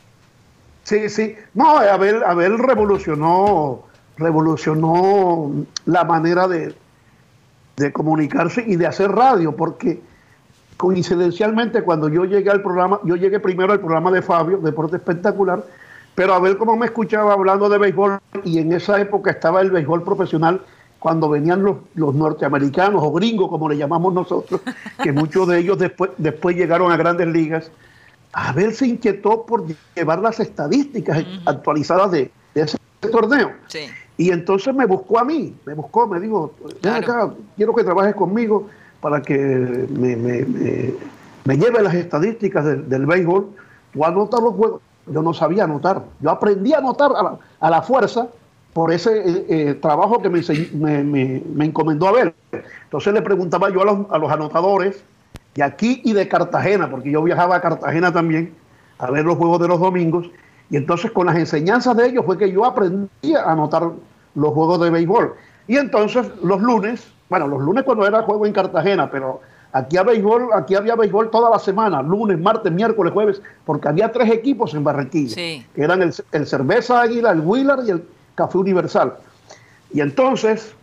[0.84, 1.34] Sí, sí.
[1.54, 3.82] No, Abel, Abel revolucionó,
[4.18, 5.50] revolucionó
[5.84, 6.74] la manera de,
[7.76, 10.00] de comunicarse y de hacer radio, porque
[10.76, 15.64] coincidencialmente cuando yo llegué al programa, yo llegué primero al programa de Fabio, Deporte Espectacular,
[16.14, 20.02] pero Abel como me escuchaba hablando de béisbol y en esa época estaba el béisbol
[20.02, 20.60] profesional
[20.98, 24.60] cuando venían los, los norteamericanos o gringos, como le llamamos nosotros,
[25.02, 27.70] que muchos de ellos después, después llegaron a grandes ligas,
[28.32, 32.78] Abel se inquietó por llevar las estadísticas actualizadas de, de ese
[33.10, 33.52] torneo.
[33.68, 33.86] Sí.
[34.18, 38.14] Y entonces me buscó a mí, me buscó, me dijo, ven acá, quiero que trabajes
[38.14, 38.68] conmigo
[39.00, 40.44] para que me, me-
[41.44, 43.46] me- lleve las estadísticas del, del béisbol.
[43.92, 44.80] Tú anotas los juegos.
[45.06, 46.02] Yo no sabía anotar.
[46.20, 48.26] Yo aprendí a anotar a la, a la fuerza
[48.72, 50.28] por ese eh, eh, trabajo que
[51.04, 52.34] me- me encomendó a ver.
[52.84, 55.02] Entonces le preguntaba yo a los, a los anotadores
[55.54, 58.52] de aquí y de Cartagena, porque yo viajaba a Cartagena también
[58.98, 60.26] a ver los juegos de los domingos.
[60.68, 63.90] Y entonces con las enseñanzas de ellos fue que yo aprendí a anotar
[64.34, 65.34] los juegos de béisbol.
[65.68, 69.40] Y entonces los lunes, bueno, los lunes cuando era juego en Cartagena, pero
[69.72, 74.10] aquí, a béisbol, aquí había béisbol toda la semana, lunes, martes, miércoles, jueves, porque había
[74.12, 75.66] tres equipos en Barranquilla, Sí.
[75.74, 79.14] que eran el, el Cerveza Águila, el Wheeler y el Café Universal.
[79.92, 80.74] Y entonces,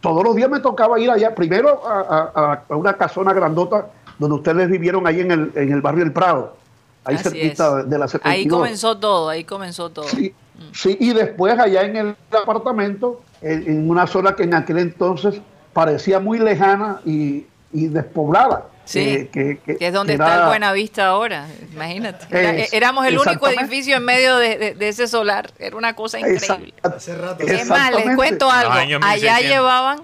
[0.00, 3.86] todos los días me tocaba ir allá, primero a, a- a una casona grandota
[4.18, 6.56] donde ustedes vivieron ahí en el, en el barrio El Prado,
[7.04, 7.90] ahí Así cerquita es.
[7.90, 8.24] de la 72.
[8.24, 10.04] Ahí comenzó todo, ahí comenzó todo.
[10.06, 10.34] Sí,
[10.72, 15.40] sí, y después allá en el apartamento, en, en una zona que en aquel entonces
[15.76, 18.64] parecía muy lejana y, y despoblada.
[18.86, 22.24] Sí, eh, que, que- Que es donde que está el era- Buenavista ahora, imagínate.
[22.30, 25.94] Era- Es- éramos el único edificio en medio de, de- de ese solar, era una
[25.94, 26.72] cosa increíble.
[26.82, 27.44] Hace rato.
[27.46, 28.72] Es más, les cuento algo.
[28.72, 29.42] Allá 1600.
[29.42, 29.98] llevaban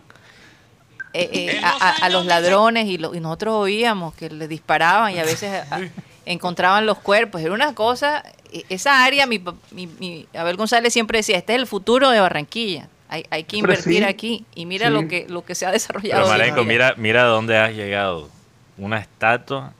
[1.15, 5.15] eh, eh, a, a- a los ladrones y, lo- y nosotros oíamos que les disparaban
[5.15, 5.81] y a veces a-
[6.27, 7.41] encontraban los cuerpos.
[7.41, 11.55] Era una cosa e- esa área, mi, pa- mi, mi- Abel González siempre decía, este
[11.55, 12.89] es el futuro de Barranquilla.
[13.13, 14.05] Hay, hay que invertir sí.
[14.05, 14.47] aquí.
[14.55, 14.93] Y mira Sí.
[14.95, 16.23] lo que lo que se ha desarrollado.
[16.23, 18.31] Pero Marenco, mira, mira dónde has llegado.
[18.79, 19.73] Una estatua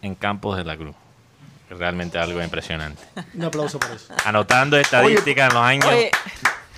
[0.00, 0.94] en Campos de la Cruz.
[1.70, 3.02] Realmente algo impresionante.
[3.34, 4.14] Un aplauso por eso.
[4.24, 6.10] Anotando estadísticas en los años, Oye,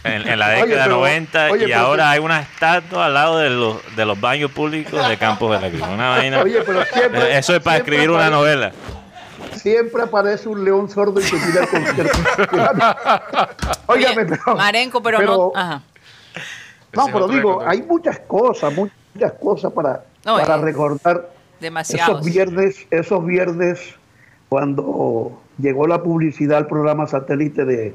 [0.04, 3.14] en, en la Oye, década pero- 90, oye, y pero ahora hay una estatua al
[3.14, 5.88] lado de los, de los baños públicos de Campos de la Cruz.
[5.92, 8.72] Una vaina- Oye, pero siempre- Eso es para escribir una novela.
[9.56, 12.18] Siempre aparece un león sordo y se tira el concierto.
[13.86, 15.52] Óigame, oye, pero, Marenco, pero, pero- no.
[15.54, 15.82] Ajá.
[16.92, 22.20] no, Ese pero digo, hay muchas cosas, muchas cosas para, No, para eh, recordar Demasiados.
[22.20, 23.80] esos viernes, esos viernes
[24.48, 27.94] cuando llegó la publicidad al programa satélite de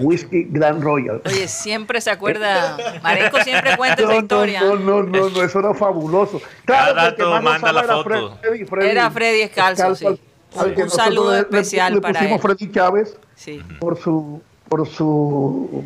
[0.00, 1.22] Whisky Grand Royal.
[1.24, 2.76] Oye, siempre se acuerda.
[3.02, 4.60] Marenco siempre cuenta esa No, historia.
[4.60, 6.40] No, no, no, no, eso era fabuloso.
[6.66, 8.36] Cada Claro, que rato más manda la era foto.
[8.40, 10.20] Freddy, Freddy- Era Freddy Escalzo, sí.
[10.56, 12.38] Un saludo le- especial le para él.
[12.40, 13.62] Freddy Chávez Sí.
[13.78, 15.84] por su, por su,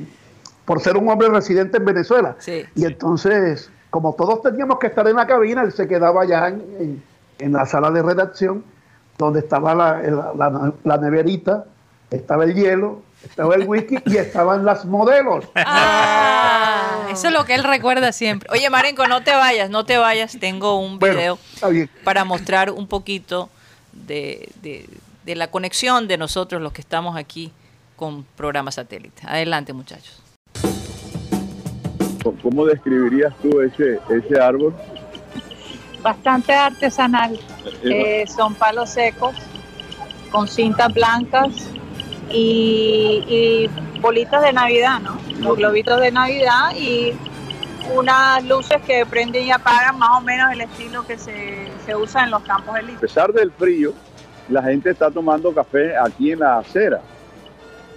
[0.64, 2.36] por ser un hombre residente en Venezuela.
[2.38, 2.64] Sí.
[2.74, 6.60] Y entonces, como todos teníamos que estar en la cabina, él se quedaba allá en,
[6.78, 7.02] en-
[7.38, 8.64] en la sala de redacción,
[9.18, 11.64] donde estaba la, la- la- la neverita,
[12.10, 15.44] estaba el hielo, estaba el whisky y estaban las modelos.
[15.54, 18.48] Ah, eso es lo que él recuerda siempre.
[18.52, 20.36] Oye, Marenco, no te vayas, no te vayas.
[20.40, 21.38] Tengo un Bueno, video
[22.04, 23.48] para mostrar un poquito
[23.92, 24.88] de, de-
[25.24, 27.52] de la conexión de nosotros, los que estamos aquí
[27.94, 29.22] con programa satélite.
[29.26, 30.20] Adelante, muchachos.
[32.42, 34.74] ¿Cómo describirías tú ese, ese árbol?
[36.02, 37.38] bastante artesanal.
[37.84, 39.36] Eh, son palos secos
[40.32, 41.50] con cintas blancas
[42.28, 45.16] y, y bolitas de Navidad, ¿no?
[45.38, 47.12] Los globitos de Navidad y
[47.94, 52.24] unas luces que prenden y apagan, más o menos el estilo que se, se usa
[52.24, 53.00] en los campos A elípticos.
[53.00, 53.92] pesar del frío,
[54.48, 57.00] la gente está tomando café aquí en la acera.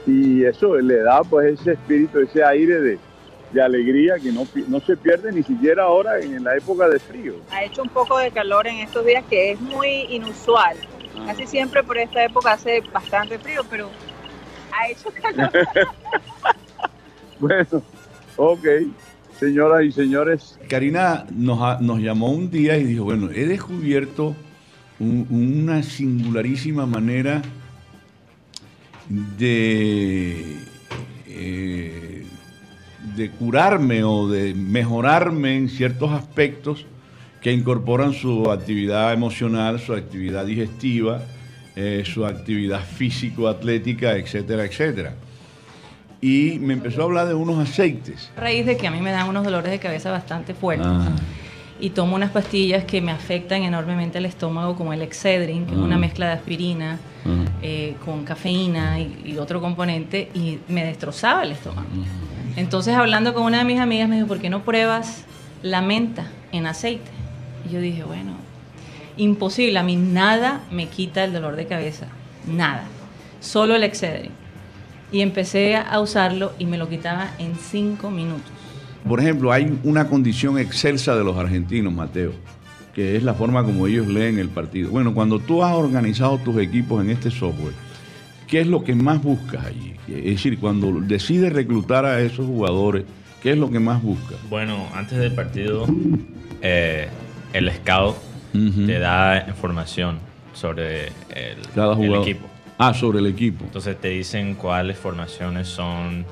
[0.07, 2.99] Y eso le da pues ese espíritu, ese aire de,
[3.51, 7.35] de alegría que no, no se pierde ni siquiera ahora en la época de frío.
[7.51, 10.77] Ha hecho un poco de calor en estos días que es muy inusual.
[11.25, 13.89] Casi siempre por esta época hace bastante frío, pero
[14.71, 15.49] ha hecho calor.
[17.37, 17.81] Bueno,
[18.37, 18.65] ok,
[19.39, 24.35] señoras y señores, Karina nos, nos llamó un día y dijo, bueno, he descubierto
[24.99, 27.41] un- una singularísima manera
[29.37, 30.57] de,
[31.27, 32.25] eh,
[33.15, 36.85] de curarme o de mejorarme en ciertos aspectos
[37.41, 41.21] que incorporan su actividad emocional, su actividad digestiva,
[41.75, 45.13] eh, su actividad físico-atlética, etcétera, etcétera.
[46.25, 48.31] Y me empezó a hablar de unos aceites.
[48.35, 50.87] A raíz de que a mí me dan unos dolores de cabeza bastante fuertes.
[50.89, 51.09] Ah.
[51.79, 55.77] Y tomo unas pastillas que me afectan enormemente el estómago, como el Excedrin, que es
[55.79, 55.83] Ah.
[55.83, 57.29] una mezcla de aspirina Ah.
[57.61, 61.87] eh, con cafeína y, y otro componente, y me destrozaba el estómago.
[62.55, 65.25] Entonces, hablando con una de mis amigas, me dijo, ¿por qué no pruebas
[65.61, 67.11] la menta en aceite?
[67.69, 68.31] Y yo dije, bueno,
[69.17, 72.07] imposible, a mí nada me quita el dolor de cabeza,
[72.47, 72.85] nada,
[73.41, 74.31] solo el Excedrin.
[75.15, 78.51] Y empecé a usarlo y me lo quitaba en cinco minutos.
[79.07, 82.33] Por ejemplo, hay una condición excelsa de los argentinos, Mateo,
[82.93, 84.89] que es la forma como ellos leen el partido.
[84.91, 87.71] Bueno, cuando tú has organizado tus equipos en este software,
[88.45, 89.93] ¿qué es lo que más buscas allí?
[90.09, 93.05] Es decir, cuando decides reclutar a esos jugadores,
[93.41, 94.37] ¿qué es lo que más buscas?
[94.49, 95.85] Bueno, antes del partido,
[96.61, 97.07] eh,
[97.53, 98.17] el scout
[98.51, 100.17] te da información
[100.51, 102.27] sobre el, Cada el jugador.
[102.27, 102.47] equipo.
[102.77, 103.63] Ah, sobre el equipo.
[103.65, 106.25] Entonces te dicen cuáles formaciones son,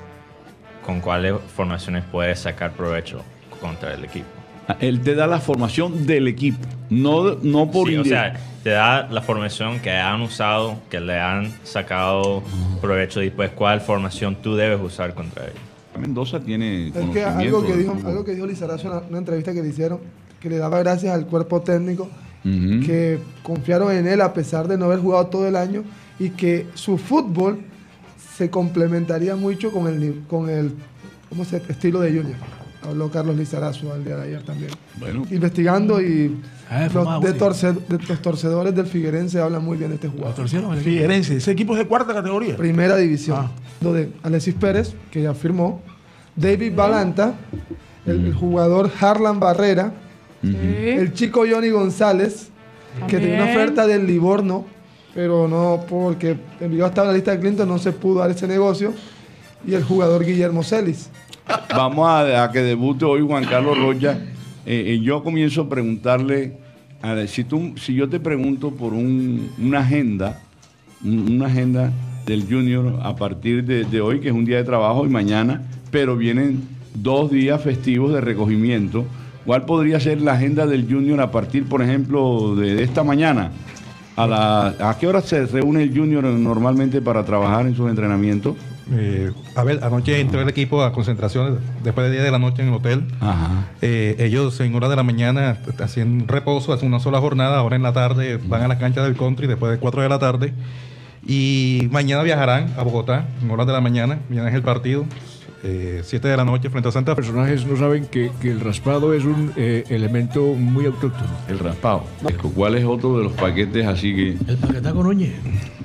[0.85, 3.21] con cuáles formaciones puedes sacar provecho
[3.61, 4.25] contra el equipo.
[4.67, 8.69] Ah, Él te da la formación del equipo, no, no por Sí, o sea, te
[8.71, 12.43] da la formación que han usado, que le han sacado
[12.81, 15.57] provecho y después cuál formación tú debes usar contra ellos.
[15.99, 19.61] Mendoza tiene Es que algo que dijo, algo que dijo Lizarazo en una- entrevista que
[19.61, 19.99] le hicieron,
[20.41, 22.09] que le daba gracias al cuerpo técnico,
[22.43, 22.85] Ujú.
[22.85, 25.83] que confiaron en él a pesar de no haber jugado todo el año
[26.19, 27.59] y que su fútbol
[28.37, 30.73] se complementaría mucho con el, con el
[31.29, 32.37] ¿cómo se, estilo de Junior.
[32.83, 34.71] Habló Carlos Lizarazo al día de ayer también.
[34.99, 35.25] Bueno.
[35.31, 36.37] Investigando y
[36.69, 37.37] Ah, los, de sí.
[37.37, 40.33] torce- de los torcedores del Figuerense hablan muy bien de este jugador.
[40.33, 42.57] torcieron el Figuerense, ese equipo es de cuarta categoría.
[42.57, 43.49] Primera división.
[43.81, 45.81] Lo de Alexis Pérez, que ya firmó.
[46.35, 47.35] David Balanta,
[48.07, 49.93] el, el jugador Harlan Barrera.
[50.41, 52.49] El chico Johnny González,
[53.07, 54.65] que tenía una oferta del Livorno,
[55.13, 58.93] pero no porque Envigado estaba la lista de clientes, no se pudo dar ese negocio.
[59.65, 61.09] Y el jugador Guillermo Celis.
[61.69, 64.17] Vamos a, que debute hoy Juan Carlos Rocha.
[64.65, 66.57] Eh, eh, yo comienzo a preguntarle,
[67.01, 70.41] a si, tú, si yo te pregunto por un- una agenda,
[71.03, 71.91] un- una agenda
[72.25, 75.61] del Junior a partir de, de hoy, que es un día de trabajo, y mañana,
[75.91, 76.61] pero vienen
[76.93, 79.05] dos días festivos de recogimiento.
[79.45, 83.51] ¿Cuál podría ser la agenda del Junior a partir, por ejemplo, de esta mañana?
[84.15, 88.55] ¿A, la, ¿A qué hora se reúne el Junior normalmente para trabajar en sus entrenamientos?
[88.91, 92.61] Eh, a ver, anoche entró el equipo a concentraciones después de 10 de la noche
[92.61, 93.05] en el hotel.
[93.21, 93.69] Ajá.
[93.81, 97.83] Eh, ellos en hora de la mañana hacían reposo, hacen una sola jornada, ahora en
[97.83, 100.53] la tarde van a la cancha del country después de 4 de la tarde.
[101.25, 105.05] Y mañana viajarán a Bogotá en horas de la mañana, mañana es el partido,
[105.63, 107.21] 7 de la noche frente a Santa Fe.
[107.21, 111.29] Los personajes no saben que, que el raspado es un eh, elemento muy autóctono.
[111.47, 112.03] El raspado.
[112.53, 114.29] ¿Cuál es otro de los paquetes así que...?
[114.47, 115.33] El paquetaco Núñez.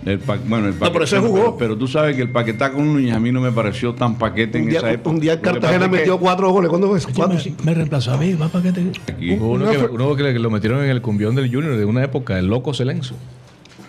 [0.05, 1.57] El pa- bueno, el paquete, pero ese jugó.
[1.59, 4.69] Pero, tú sabes que el paquetaco Núñez a mí no me pareció tan paquete en
[4.69, 5.11] día, esa época.
[5.11, 6.71] un día Cartagena que metió cuatro goles.
[6.71, 7.13] ¿Cuándo fue?
[7.15, 7.55] Cuatro, sí.
[7.65, 8.85] Me reemplazó a mí, va paquete.
[9.13, 12.03] aquí- Hubo uno, que, uno que lo metieron en el cumbión del Junior de una
[12.03, 13.15] época, el loco Celenzo.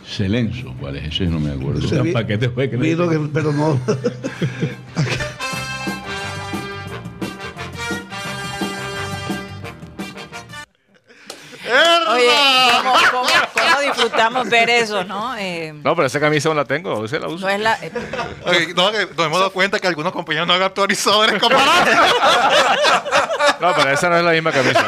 [0.05, 1.25] Celenzo, ¿cuál es ese?
[1.27, 1.85] No me acuerdo.
[1.85, 2.77] Ese vi- paquete fue que-
[3.33, 3.79] pero no.
[14.03, 15.35] disfrutamos ver eso, no?
[15.37, 17.45] Eh, No, pero esa camisa no la tengo, hoy se la uso.
[17.45, 17.75] no es la...
[17.81, 17.91] eh,
[18.75, 21.91] no, que nos hemos dado cuenta que algunos compañeros no han actualizado el escaparate.
[23.59, 24.85] No, pero esa no es la misma camisa.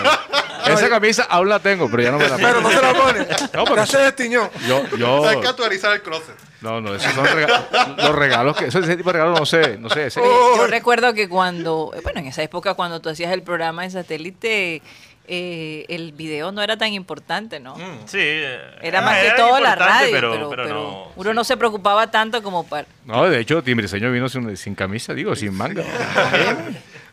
[0.65, 2.47] Esa camisa aún la tengo, pero ya no me la pongo.
[2.47, 3.28] Pero no se la pone.
[3.54, 4.50] No, porque Ya se destiñó.
[4.67, 6.36] yo, yo, Hay que actualizar el closet.
[6.62, 7.65] no, no, esos son rega-
[7.97, 10.06] los regalos que, ese tipo de regalos no sé, no sé.
[10.08, 13.91] ese- Yo recuerdo que cuando, bueno, en esa época cuando tú hacías el programa en
[13.91, 14.82] satélite,
[15.27, 17.75] eh, el video no era tan importante, ¿no?
[18.05, 18.17] Sí.
[18.19, 21.12] eh, Era más que era todo la radio, pero, pero, pero pero no.
[21.15, 22.88] uno no se preocupaba tanto como para...
[23.05, 25.84] No, de hecho, Timbriseño vino sin, sin camisa, digo, sin manga.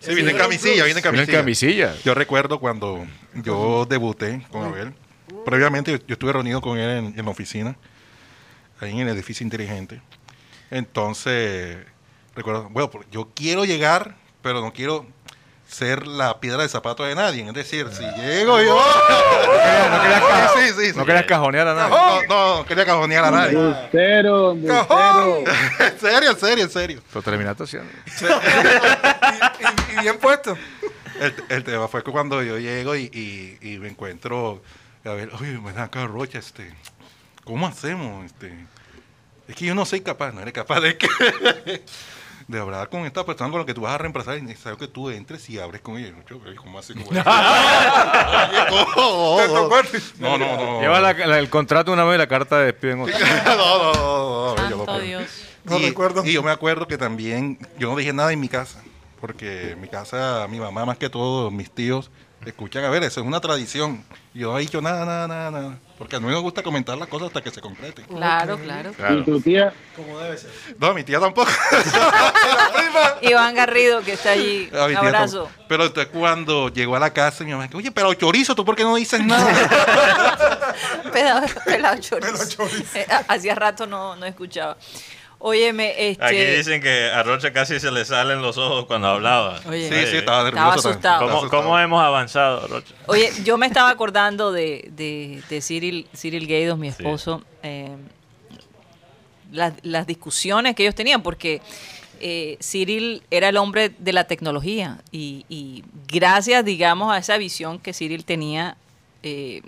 [0.01, 1.38] Sí, viene en camisilla, viene en Vino en camisilla.
[1.38, 1.94] camisilla.
[2.05, 4.92] Yo recuerdo cuando yo debuté con Abel.
[5.44, 7.77] Previamente yo, yo estuve reunido con él en, en la oficina,
[8.81, 10.01] ahí en el edificio inteligente.
[10.71, 11.79] Entonces,
[12.35, 15.07] recuerdo, bueno, pues, yo quiero llegar, pero no quiero
[15.68, 17.46] ser la piedra de zapato de nadie.
[17.46, 18.74] Es decir, si llego yo...
[18.76, 20.98] No querías, ca- Sí, sí, sí.
[20.98, 21.94] no querías cajonear a nadie.
[21.96, 23.59] No, no, no quería cajonear a nadie.
[23.59, 25.38] Embustero, embustero.
[25.81, 27.02] en serio, en serio, en serio.
[27.14, 27.90] Lo terminaste haciendo.
[29.61, 30.57] Y, y bien puesto.
[31.20, 34.62] El, el tema fue que cuando yo llego y, y, y me encuentro,
[35.04, 36.72] a ver, oye, me da acá Rocha, este,
[37.44, 38.24] ¿cómo hacemos?
[38.24, 38.54] Este,
[39.48, 41.09] es que yo no soy capaz, no eres capaz de que
[42.49, 44.79] de hablar con esta persona con la que tú vas a reemplazar y es necesario
[44.79, 46.15] que tú entres y hables con ella.
[46.29, 46.95] Yo, ¿Cómo así?
[46.95, 47.11] ¿Cómo
[50.19, 50.81] no, no, no, no.
[50.81, 53.19] Lleva la- la- el contrato una vez y la carta de despido en otra.
[53.45, 55.01] no, no, no, no, yo no Santo.
[55.01, 55.45] Dios.
[55.65, 56.25] No y, recuerdo.
[56.25, 58.83] y yo me acuerdo que también, yo no dije nada en mi casa,
[59.21, 62.11] porque en mi casa, mi mamá más que todo, mis tíos,
[62.47, 64.03] escuchan, a ver, eso es una tradición.
[64.38, 65.79] Y yo no he dicho nada, nada, nada, nada.
[65.98, 68.05] Porque a mí me gusta comentar las cosas hasta que se concreten.
[68.05, 68.92] Claro, claro.
[69.18, 69.72] Y tu tía,
[70.79, 71.51] No, mi tía tampoco.
[73.22, 74.70] Iván Garrido, que está allí.
[74.72, 75.42] A mi Un tía abrazo.
[75.46, 75.64] tampoco.
[75.68, 78.77] Pero entonces cuando llegó a la casa, mi mamá dijo, oye, pero chorizo, ¿tú por
[78.77, 80.72] qué no dices nada?
[81.12, 82.62] Pelado, pelado chorizo.
[82.94, 84.77] Eh, hacía rato no, no escuchaba.
[85.40, 86.24] Óyeme, este...
[86.24, 89.61] Aquí dicen que a Rocha casi se le salen los ojos cuando hablaba.
[89.68, 90.48] Oye, Sí, sí, estaba nervioso.
[90.48, 90.88] Estaba también.
[90.90, 91.20] asustado.
[91.27, 91.62] ¿Cómo, asustado.
[91.62, 92.94] cómo hemos avanzado, Rocha?
[93.07, 97.88] Oye, yo me estaba acordando de, de, de Cyril, Cyril Gaydos, mi esposo, eh,
[99.53, 101.62] las, las discusiones que ellos tenían, porque
[102.20, 107.79] eh, Cyril era el hombre de la tecnología y, y gracias, digamos, a esa visión
[107.79, 108.77] que Cyril tenía,
[109.22, 109.62] eh,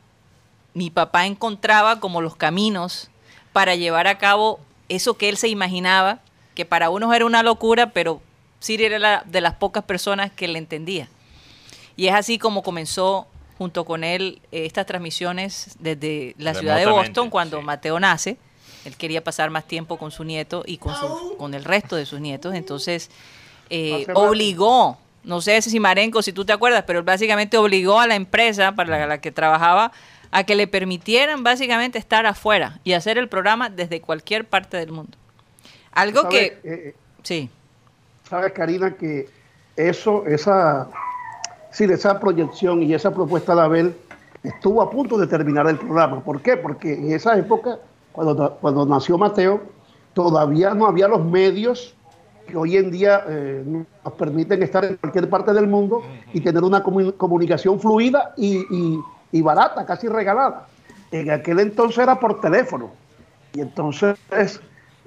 [0.74, 3.08] mi papá encontraba como los caminos
[3.52, 6.18] para llevar a cabo eso que él se imaginaba,
[6.54, 8.20] que para unos era una locura, pero
[8.62, 11.08] Cyril era la- de las pocas personas que le entendía.
[11.96, 13.26] Y es así como comenzó
[13.58, 17.64] junto con él eh, estas transmisiones desde la ciudad de Boston cuando sí.
[17.64, 18.36] Mateo nace.
[18.84, 22.06] Él quería pasar más tiempo con su nieto y con, su- con el resto de
[22.06, 22.54] sus nietos.
[22.54, 23.10] Entonces,
[23.68, 28.06] eh, obligó, no sé si Marenco, si tú te acuerdas, pero él básicamente obligó a
[28.06, 29.92] la empresa para la, la que trabajaba
[30.32, 34.92] a que le permitieran básicamente estar afuera y hacer el programa desde cualquier parte del
[34.92, 35.16] mundo.
[35.92, 36.44] Algo que...
[36.44, 37.50] Eh, eh, Sí.
[38.28, 39.28] sabes, Karina, que
[39.76, 40.88] eso, esa,
[41.70, 43.96] sí, esa proyección y esa propuesta de Abel
[44.42, 46.20] estuvo a punto de terminar el programa.
[46.20, 46.56] ¿Por qué?
[46.56, 47.78] Porque en esa época,
[48.12, 49.60] cuando, cuando nació Mateo,
[50.14, 51.94] todavía no había los medios
[52.46, 53.62] que hoy en día eh,
[54.04, 56.02] nos permiten estar en cualquier parte del mundo
[56.32, 59.00] y tener una comu- comunicación fluida y, y-
[59.32, 60.66] y barata, casi regalada.
[61.12, 62.90] En aquel entonces era por teléfono.
[63.52, 64.16] Y entonces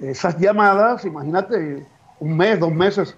[0.00, 1.86] esas llamadas, imagínate,
[2.20, 3.14] un mes, dos meses,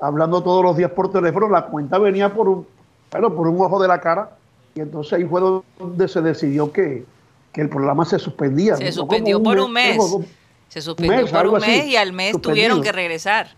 [0.00, 2.66] hablando todos los días por teléfono, la cuenta venía por un,
[3.10, 4.30] bueno, por un ojo de la cara.
[4.74, 5.40] Y entonces ahí fue
[5.78, 7.04] donde se decidió que,
[7.52, 8.76] que el programa se suspendía.
[8.76, 9.96] Se No suspendió por un mes.
[9.96, 10.24] dos-
[10.68, 12.52] Se suspendió mes, por un así, mes y al mes suspendido.
[12.52, 13.48] tuvieron que regresar.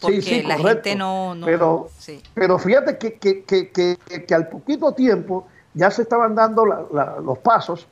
[0.00, 0.68] Porque Sí, sí, la correcto.
[0.82, 1.34] gente no...
[1.36, 2.20] no pero, sí.
[2.34, 3.96] pero fíjate que, que, que,
[4.26, 5.46] que al poquito tiempo
[5.76, 7.86] ya se estaban dando la- la- los pasos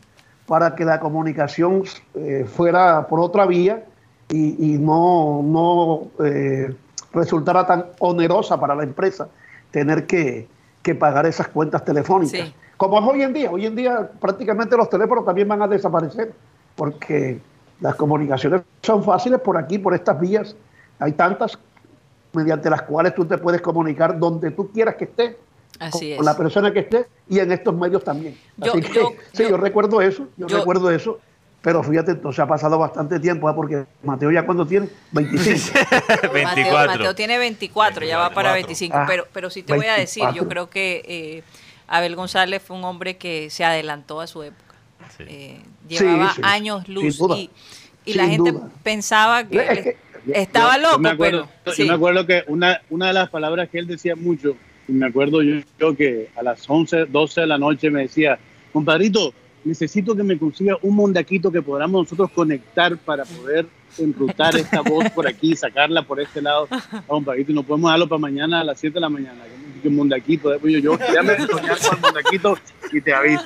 [0.47, 3.85] para que la comunicación eh, fuera por otra vía
[4.29, 6.75] y, y no, no eh,
[7.13, 9.29] resultara tan onerosa para la empresa
[9.71, 10.49] tener que,
[10.83, 12.49] que pagar esas cuentas telefónicas.
[12.49, 12.55] Sí.
[12.77, 16.33] Como es hoy en día, hoy en día prácticamente los teléfonos también van a desaparecer
[16.75, 17.41] porque
[17.81, 20.57] las comunicaciones son fáciles por aquí, por estas vías.
[20.99, 21.57] Hay tantas
[22.33, 25.37] mediante las cuales tú te puedes comunicar donde tú quieras que estés,
[25.81, 26.25] Así con es.
[26.25, 28.37] la persona que esté y en estos medios también.
[28.57, 31.19] Yo- Así que, yo- sí, yo, recuerdo eso, yo, yo- recuerdo eso,
[31.63, 33.53] pero fíjate, entonces ha pasado bastante tiempo, ¿eh?
[33.57, 35.79] porque Mateo ya cuando tiene 25.
[36.45, 38.67] Mateo, Mateo tiene 24, ya va para 24.
[38.67, 38.97] 25.
[38.97, 40.49] Ah, pero, pero sí te voy a decir, yo 24.
[40.51, 41.43] creo que eh,
[41.89, 44.75] Abel González fue un hombre que se adelantó a su época.
[45.21, 47.51] Eh, Sí, llevaba sí, años luz sin duda, y,
[48.07, 48.69] y la gente duda.
[48.83, 49.97] pensaba que, Es que-
[50.33, 51.89] estaba Yo- loco, yo me acuerdo, pero Yo sí.
[51.89, 54.57] me acuerdo que una, una de las palabras que él decía mucho,
[54.89, 58.39] y me acuerdo yo, yo que a las 11, 12 de la noche me decía,
[58.73, 59.33] compadrito,
[59.65, 63.67] necesito que me consiga un mondaquito que podamos nosotros conectar para poder
[63.99, 66.69] enrutar esta voz por aquí, sacarla por este lado.
[66.93, 69.41] Ah, compadrito, no podemos dejarlo para mañana a las 7 de la mañana.
[69.83, 72.59] Que un mondaquito, después yo, yo ya me soñar con el mondaquito
[72.93, 73.45] y te aviso.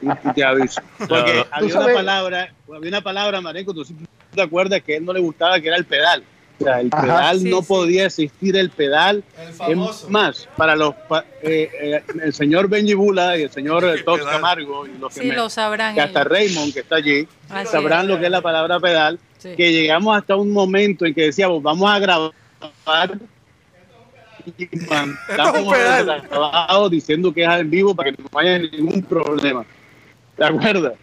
[0.00, 0.80] Y, y te aviso.
[0.98, 3.96] Porque había una palabra, había una palabra, Marenco, tú sí
[4.34, 6.22] te acuerdas que a él no le gustaba que era el pedal.
[6.64, 7.02] Sea, el Ajá.
[7.02, 7.66] pedal Sí, no sí.
[7.68, 9.24] podía existir el pedal.
[9.56, 10.06] famoso.
[10.06, 14.22] Es más, para los pa- eh, eh, el señor Benji Bula y el señor Tox
[14.24, 16.32] Camargo y los que Sí, me- lo sabrán que hasta ellos.
[16.32, 18.08] Raymond que está allí Así sabrán es.
[18.08, 19.18] lo que es la palabra pedal.
[19.38, 19.50] Sí.
[19.56, 22.32] Que llegamos hasta un momento en que decíamos vamos a grabar
[24.58, 29.64] y mandamos el grabado diciendo que es en vivo para que no haya ningún problema.
[30.36, 30.94] ¿Te acuerdas?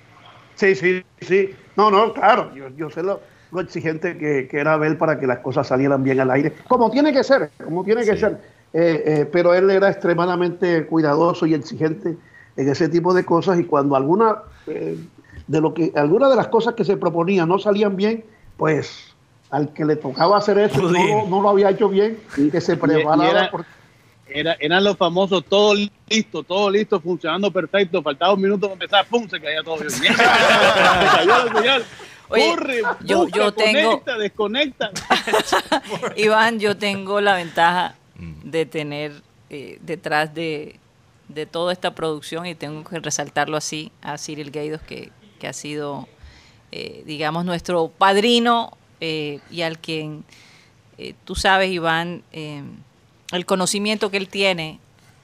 [0.56, 1.50] Sí, sí, sí.
[1.76, 3.22] No, no, claro, yo, yo sé lo,
[3.52, 6.90] lo exigente que, que era Abel para que las cosas salieran bien al aire, como
[6.92, 8.38] tiene que ser, como tiene que ser.
[8.74, 12.16] Eh, eh, pero él era extremadamente cuidadoso y exigente
[12.56, 14.38] en ese tipo de cosas y cuando alguna
[14.68, 14.96] eh,
[15.48, 18.24] de lo que alguna de las cosas que se proponía no salían bien,
[18.58, 19.16] pues
[19.50, 22.20] al que le tocaba hacer eso no, lo- no lo había hecho bien,
[22.52, 23.50] que se Y- y preparaba
[24.32, 25.74] era- eran los famosos, todo
[26.08, 28.04] listo, todo listo, funcionando perfecto.
[28.04, 29.28] Faltaba un minuto para empezar, ¡pum!
[29.28, 29.78] Se caía todo.
[29.90, 31.84] Señal.
[32.30, 34.92] Oye, Corre, yo- busca, yo tengo- conecta, desconecta.
[36.16, 38.50] Iván, yo tengo la ventaja Mm.
[38.52, 40.76] de tener eh, detrás de,
[41.30, 45.10] de toda esta producción, y tengo que resaltarlo así, a Cyril Gaidos, que,
[45.40, 46.08] que ha sido,
[46.72, 50.24] eh, digamos, nuestro padrino eh, y al quien
[50.98, 52.62] eh, tú sabes, Iván, eh,
[53.32, 54.80] el conocimiento que él tiene.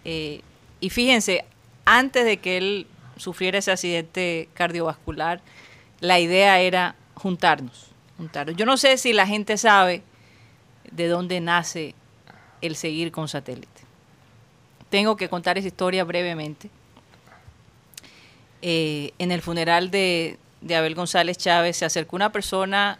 [0.05, 0.41] eh,
[0.79, 1.43] y fíjense,
[1.85, 2.87] antes de que él
[3.17, 5.41] sufriera ese accidente cardiovascular,
[5.99, 7.87] la idea era juntarnos,
[8.17, 8.55] juntarnos.
[8.55, 10.03] Yo no sé si la gente sabe
[10.91, 11.95] de dónde nace
[12.61, 13.67] el seguir con satélite.
[14.89, 16.69] Tengo que contar esa historia brevemente.
[18.61, 22.97] Eh, en el funeral de, de Abel González Chávez se acercó una persona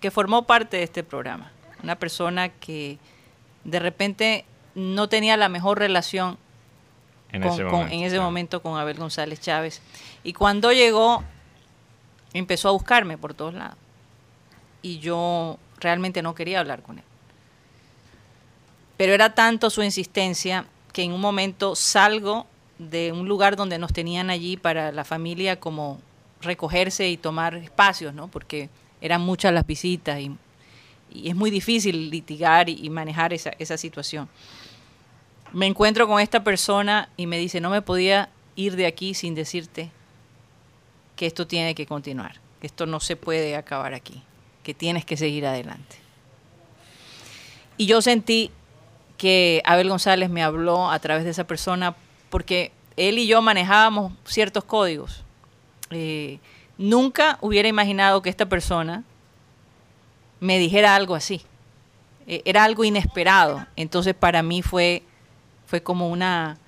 [0.00, 1.50] que formó parte de este programa,
[1.82, 2.98] una persona que
[3.64, 6.38] de repente no tenía la mejor relación
[7.32, 8.22] En con- ese con- en ese claro.
[8.24, 9.82] momento con Abel González Chávez.
[10.22, 11.24] Y cuando llegó,
[12.32, 13.76] empezó a buscarme por todos lados.
[14.82, 17.04] Y yo realmente no quería hablar con él.
[18.96, 22.46] Pero era tanto su insistencia que en un momento salgo
[22.78, 26.00] de un lugar donde nos tenían allí para la familia como
[26.40, 28.28] recogerse y tomar espacios, ¿no?
[28.28, 28.68] Porque
[29.00, 30.36] eran muchas las visitas y,
[31.24, 34.28] es muy difícil litigar y, y manejar esa, esa situación.
[35.52, 39.34] Me encuentro con esta persona y me dice, no me podía ir de aquí sin
[39.34, 39.90] decirte
[41.16, 44.22] que esto tiene que continuar, que esto no se puede acabar aquí,
[44.62, 45.96] que tienes que seguir adelante.
[47.78, 48.50] Y yo sentí
[49.16, 51.96] que Abel González me habló a través de esa persona
[52.30, 55.24] porque él y yo manejábamos ciertos códigos.
[55.90, 56.38] Eh,
[56.78, 59.04] nunca hubiera imaginado que esta persona
[60.40, 61.42] me dijera algo así.
[62.26, 63.66] Eh, era algo inesperado.
[63.76, 65.02] Entonces para mí fue,
[65.66, 66.58] fue como una...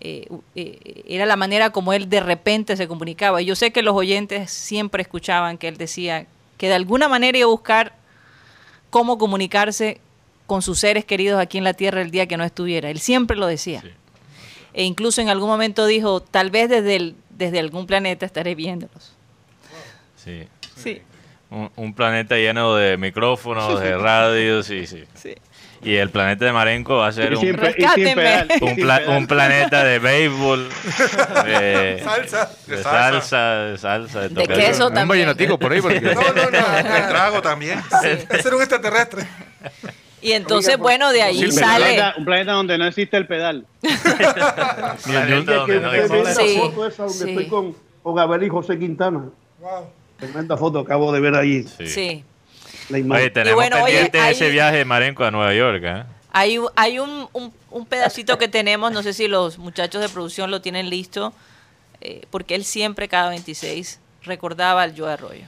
[0.00, 3.40] eh, eh, era la manera como él de repente se comunicaba.
[3.42, 6.26] Yo sé que los oyentes siempre escuchaban que él decía
[6.56, 7.94] que de alguna manera iba a buscar
[8.90, 10.00] cómo comunicarse
[10.46, 12.90] con sus seres queridos aquí en la tierra el día que no estuviera.
[12.90, 13.82] Él siempre lo decía.
[14.74, 19.12] E incluso en algún momento dijo, tal vez desde, el- desde algún planeta estaré viéndolos.
[20.16, 20.44] Sí.
[20.76, 21.02] Sí.
[21.50, 25.04] Un, un planeta lleno de micrófonos, de radios, sí, sí.
[25.14, 25.34] Sí.
[25.82, 29.16] Y el planeta de Marenco va a ser un, pedal, un, pla- pedal.
[29.16, 30.68] un planeta de béisbol,
[31.46, 35.08] de Salsa, de de salsa, de salsa, de, De queso Un también.
[35.08, 35.80] vallenatico por ahí.
[35.80, 37.80] porque- No, no, no, el trago también.
[38.02, 39.26] Ese era un extraterrestre.
[40.20, 41.84] Y entonces, Oiga, bueno, de ahí un sale.
[41.84, 43.64] planeta, un planeta donde no existe el pedal.
[45.06, 46.24] Ni el donde no existe.
[46.24, 47.30] la Sí, foto esa donde sí.
[47.30, 49.26] estoy con, con Abel y José Quintana.
[50.18, 51.64] Tremenda foto, acabo de ver ahí.
[51.86, 52.24] Sí.
[52.88, 53.22] La imagen.
[53.24, 56.04] Oye, tenemos bueno, oye, pendiente hay- ese viaje de Marenco a Nueva York, ¿eh?
[56.32, 60.08] Hay, un- hay un, un- un pedacito que tenemos, no sé si los muchachos de
[60.08, 61.32] producción lo tienen listo,
[62.00, 65.46] eh, porque él siempre cada 26 recordaba al Joe Arroyo.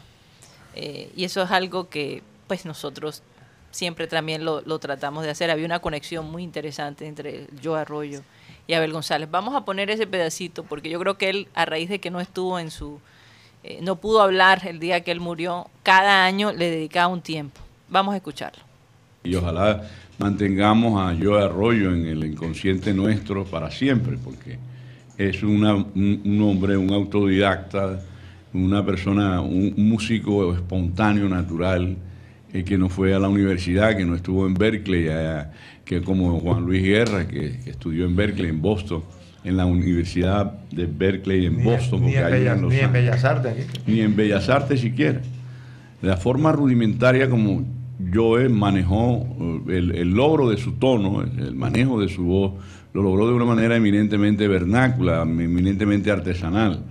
[0.75, 3.23] Eh, y eso es algo que pues nosotros
[3.71, 5.51] siempre también lo, lo tratamos de hacer.
[5.51, 8.23] Había una conexión muy interesante entre Joe Arroyo
[8.67, 9.31] y Abel González.
[9.31, 12.21] Vamos a poner ese pedacito porque yo creo que él, a raíz de que no
[12.21, 13.01] estuvo en su...
[13.63, 17.61] eh, no pudo hablar el día que él murió, cada año le dedicaba un tiempo.
[17.89, 18.63] Vamos a escucharlo.
[19.23, 19.83] Y ojalá
[20.19, 24.59] mantengamos a Joe Arroyo en el inconsciente nuestro para siempre, porque
[25.19, 25.63] es un,
[26.43, 28.01] hombre, un autodidacta,
[28.55, 31.97] una persona, un, músico espontáneo, natural,
[32.53, 35.45] eh, que no fue a la universidad, que no estuvo en Berkeley, eh,
[35.85, 39.03] que como Juan Luis Guerra, que estudió en Berkeley, en Boston,
[39.45, 42.85] en la Universidad de Berkeley en Boston, Ni porque en, Bellas, en Los ni en
[42.85, 43.81] Ángeles Bellas Artes aquí.
[43.87, 45.21] ni en Bellas Artes siquiera.
[46.03, 47.65] La forma rudimentaria como
[48.13, 52.53] Joe manejó eh, el, el logro de su tono, el, el manejo de su voz,
[52.93, 56.83] lo logró de una manera eminentemente vernácula, eminentemente artesanal.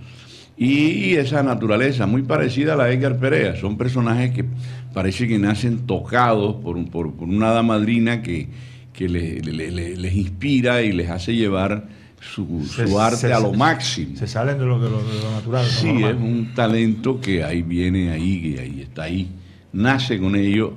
[0.56, 4.44] Y esa naturaleza, muy parecida a la de Edgar Perea, son personajes que
[4.92, 8.48] parece que nacen tocados por, un- por, por una hada madrina que,
[8.92, 11.88] que le- le- le- les inspira y les hace llevar
[12.20, 14.16] su, arte se- a lo se- máximo.
[14.16, 15.64] Se salen de lo, de lo, de lo natural.
[15.64, 19.30] lo Sí, es un talento que ahí viene, ahí, que ahí está ahí.
[19.72, 20.72] Nace con ello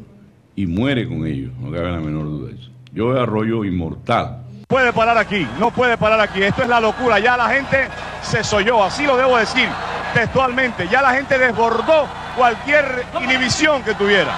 [0.56, 2.70] y muere con ello, no cabe la menor duda de eso.
[2.94, 4.40] Yo veo Arroyo inmortal.
[4.68, 6.42] puede parar aquí, no puede parar aquí.
[6.44, 7.20] Esto es la locura.
[7.20, 7.88] Ya la gente
[8.22, 9.68] se soyó, así lo debo decir
[10.14, 10.88] textualmente.
[10.92, 14.32] Ya la gente desbordó cualquier inhibición que tuviera.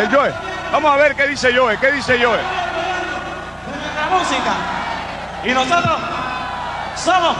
[0.00, 0.30] El Joe.
[0.72, 2.38] Vamos a ver qué dice Joe, qué dice Joe.
[3.96, 4.54] la música.
[5.44, 5.98] Y nosotros
[6.98, 7.36] somos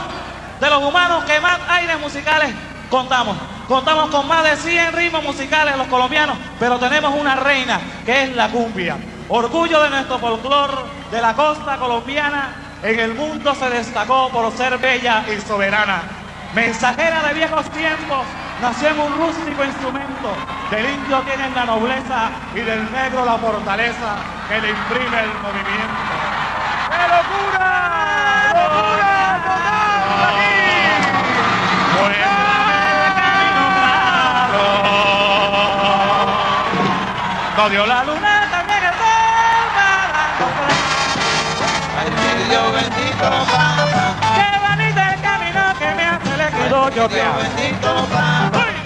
[0.59, 2.53] de los humanos que más aires musicales
[2.89, 3.37] contamos.
[3.67, 8.35] Contamos con más de 100 ritmos musicales los colombianos, pero tenemos una reina que es
[8.35, 8.97] la cumbia.
[9.27, 14.77] Orgullo de nuestro folclor de la costa colombiana, en el mundo se destacó por ser
[14.79, 16.01] bella y soberana.
[16.55, 18.25] Mensajera de viejos tiempos,
[18.59, 20.33] nació en un rústico instrumento.
[20.71, 24.15] Del indio tienen la nobleza y del negro la fortaleza
[24.49, 26.13] que le imprime el movimiento.
[26.89, 27.89] ¡Qué locura!
[28.55, 30.09] ¡Locura total!
[30.25, 30.49] Aquí.
[30.49, 30.97] Por
[31.29, 31.88] el camino claro.
[37.57, 39.19] No dio la luna, también el sol
[42.71, 43.27] bendito.
[44.35, 48.78] Qué bonito el camino que me hace elegido yo bendito.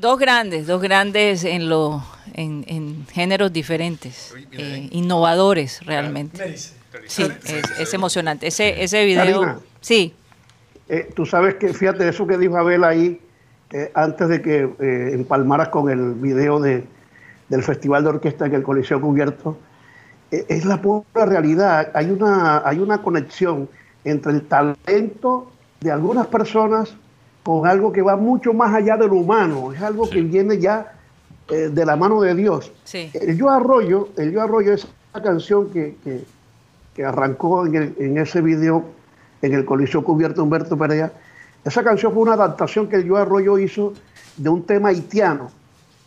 [0.00, 6.56] Dos grandes, dos grandes en, lo, en, en géneros diferentes, eh, innovadores realmente.
[6.56, 8.46] Sí, es, es emocionante.
[8.46, 9.58] Ese, ese video, Karina.
[9.80, 10.14] sí,
[10.88, 13.20] Eh, tú sabes que, fíjate, eso que dijo Abel ahí,
[13.72, 16.82] eh, antes de que eh, empalmaras con el video de,
[17.50, 19.58] del Festival de Orquesta en el Coliseo Cubierto,
[20.30, 21.90] eh, es la pura realidad.
[21.94, 23.68] Hay una, hay una conexión
[24.04, 26.94] entre el talento de algunas personas
[27.42, 30.92] con algo que va mucho más allá de lo humano, es algo que viene ya
[31.48, 32.70] eh, de la mano de Dios.
[32.84, 33.10] sí.
[33.14, 36.24] El Yo Arroyo, el Yo Arroyo es una canción que, que-
[36.94, 38.84] que arrancó en, el- en ese video
[39.42, 41.10] en el Coliseo Cubierto Humberto Perea.
[41.64, 43.94] Esa canción fue una adaptación que el Yo Arroyo hizo
[44.36, 45.50] de un tema haitiano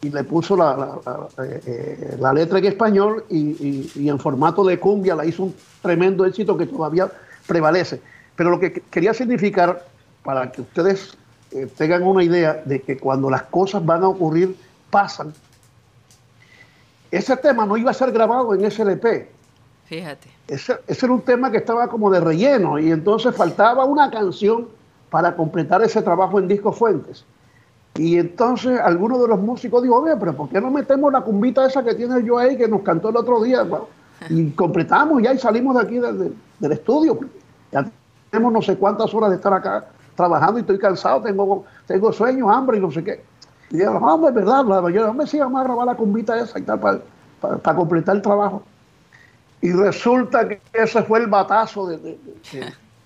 [0.02, 1.28] y le puso la, la- la-
[1.66, 5.56] eh, la letra en español y, y- y en formato de cumbia la hizo un
[5.82, 7.10] tremendo éxito que todavía
[7.48, 8.00] prevalece.
[8.36, 9.84] Pero lo que- quería significar,
[10.24, 11.18] para que ustedes
[11.54, 14.56] eh, tengan una idea de que cuando las cosas van a ocurrir,
[14.90, 15.34] pasan,
[17.12, 19.06] ese tema no iba a ser grabado en SLP.
[19.86, 20.30] fíjate.
[20.48, 24.68] Ese, ese era un tema que estaba como de relleno y entonces faltaba una canción
[25.10, 27.24] para completar ese trabajo en Disco Fuentes.
[27.96, 31.66] Y entonces alguno de los músicos dijo, oye, pero ¿por qué no metemos la cumbita
[31.66, 33.62] esa que tiene yo ahí que nos cantó el otro día?
[33.64, 33.88] Bueno,
[34.30, 37.20] y completamos ya y salimos de aquí del, del- estudio.
[37.72, 37.90] Ya
[38.32, 39.86] tenemos no sé cuántas horas de estar acá
[40.16, 43.24] trabajando y estoy cansado, tengo, tengo sueño, hambre y no sé qué.
[43.72, 46.60] Y yo, no, es verdad, la mayoría, hombre, sí, vamos a grabar la cumbita esa
[46.60, 47.00] y tal para,
[47.42, 48.64] para- para completar el trabajo.
[49.62, 52.20] Y resulta que ese fue el batazo de- de-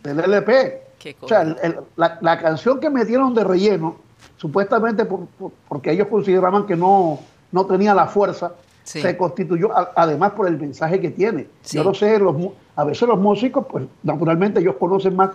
[0.03, 0.81] de- del LP.
[1.21, 3.95] O sea, el- el- la, la canción que metieron de relleno,
[4.37, 7.19] supuestamente por- por- porque ellos consideraban que no,
[7.51, 8.51] no tenía la fuerza,
[8.83, 9.01] Sí.
[9.01, 11.47] se constituyó a- además por el mensaje que tiene.
[11.61, 11.77] Sí.
[11.77, 12.35] Yo no sé, los,
[12.75, 15.31] a veces los músicos, pues naturalmente ellos conocen más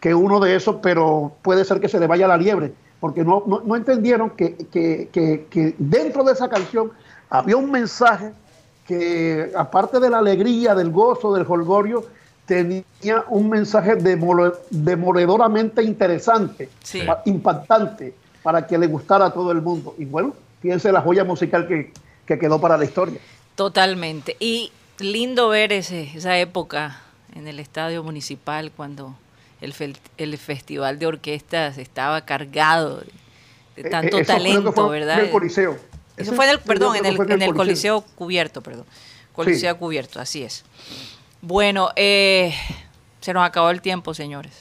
[0.00, 3.42] que uno de esos, pero puede ser que se le vaya la liebre, porque no,
[3.46, 6.90] no, no entendieron que, que- que- que dentro de esa canción
[7.28, 8.32] había un mensaje
[8.86, 12.06] que, aparte de la alegría, del gozo, del holgorio,
[12.46, 12.84] tenía
[13.28, 17.02] un mensaje demole- demoledoramente interesante, Sí.
[17.26, 19.94] impactante, para que le gustara a todo el mundo.
[19.98, 21.92] Y bueno, fíjense la joya musical que,
[22.26, 23.20] que quedó para la historia.
[23.54, 24.36] Totalmente.
[24.40, 27.00] Y lindo ver ese, esa época
[27.34, 29.14] en el estadio municipal cuando
[29.60, 33.06] el, el festival de orquestas estaba cargado de,
[33.82, 35.18] de Eh, tanto eh, talento, fue ¿verdad?
[35.20, 35.78] En el Coliseo.
[36.16, 38.86] Eso fue en el, perdón, en el, fue en el Coliseo cubierto, perdón.
[39.32, 40.64] Coliseo cubierto, así es.
[41.40, 42.54] Bueno, eh,
[43.20, 44.52] se nos acabó el tiempo, señores.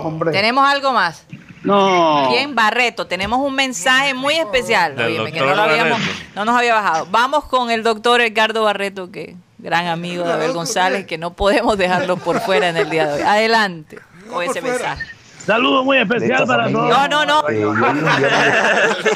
[0.00, 0.32] Hombre.
[0.32, 1.24] ¿Tenemos algo más?
[1.62, 2.30] No.
[2.30, 4.98] Bien, Barreto, tenemos un mensaje muy especial.
[4.98, 6.00] Óyeme, que no, lo habíamos-
[6.34, 7.06] no nos había bajado.
[7.10, 11.76] Vamos con el doctor Edgardo Barreto, que gran amigo de Abel González, que no podemos
[11.76, 13.22] dejarlo por fuera en el día de hoy.
[13.22, 13.98] Adelante
[14.30, 15.04] con ese mensaje.
[15.44, 16.88] Saludo muy especial para todos.
[16.90, 17.48] No, no, no.
[17.48, 18.28] Eh, yo hoy un día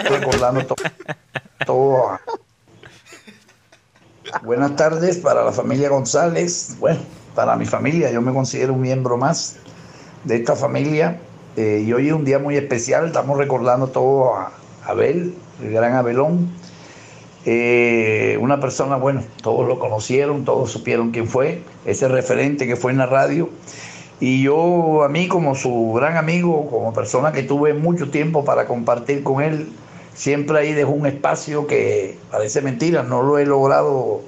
[0.03, 0.75] me- recordando to-
[1.67, 2.19] todo.
[4.43, 6.77] Buenas tardes para la familia González.
[6.81, 6.99] Bueno,
[7.35, 9.57] para mi familia, yo me considero un miembro más
[10.25, 11.19] de esta familia.
[11.57, 13.07] Eh, y hoy es un día muy especial.
[13.07, 14.51] Estamos recordando todo a
[14.87, 16.51] Abel, el gran Abelón.
[17.47, 22.91] Eh, una persona, bueno, todos lo conocieron, todos supieron quién fue, ese referente que fue
[22.93, 23.51] en la radio.
[24.21, 28.67] Y yo, a mí como su gran amigo, como persona que tuve mucho tiempo para
[28.67, 29.73] compartir con él,
[30.15, 34.23] siempre ahí dejó un espacio que parece mentira, no lo he logrado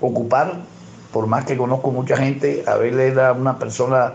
[0.00, 0.60] ocupar,
[1.12, 4.14] por más que conozco mucha gente, Abel era una persona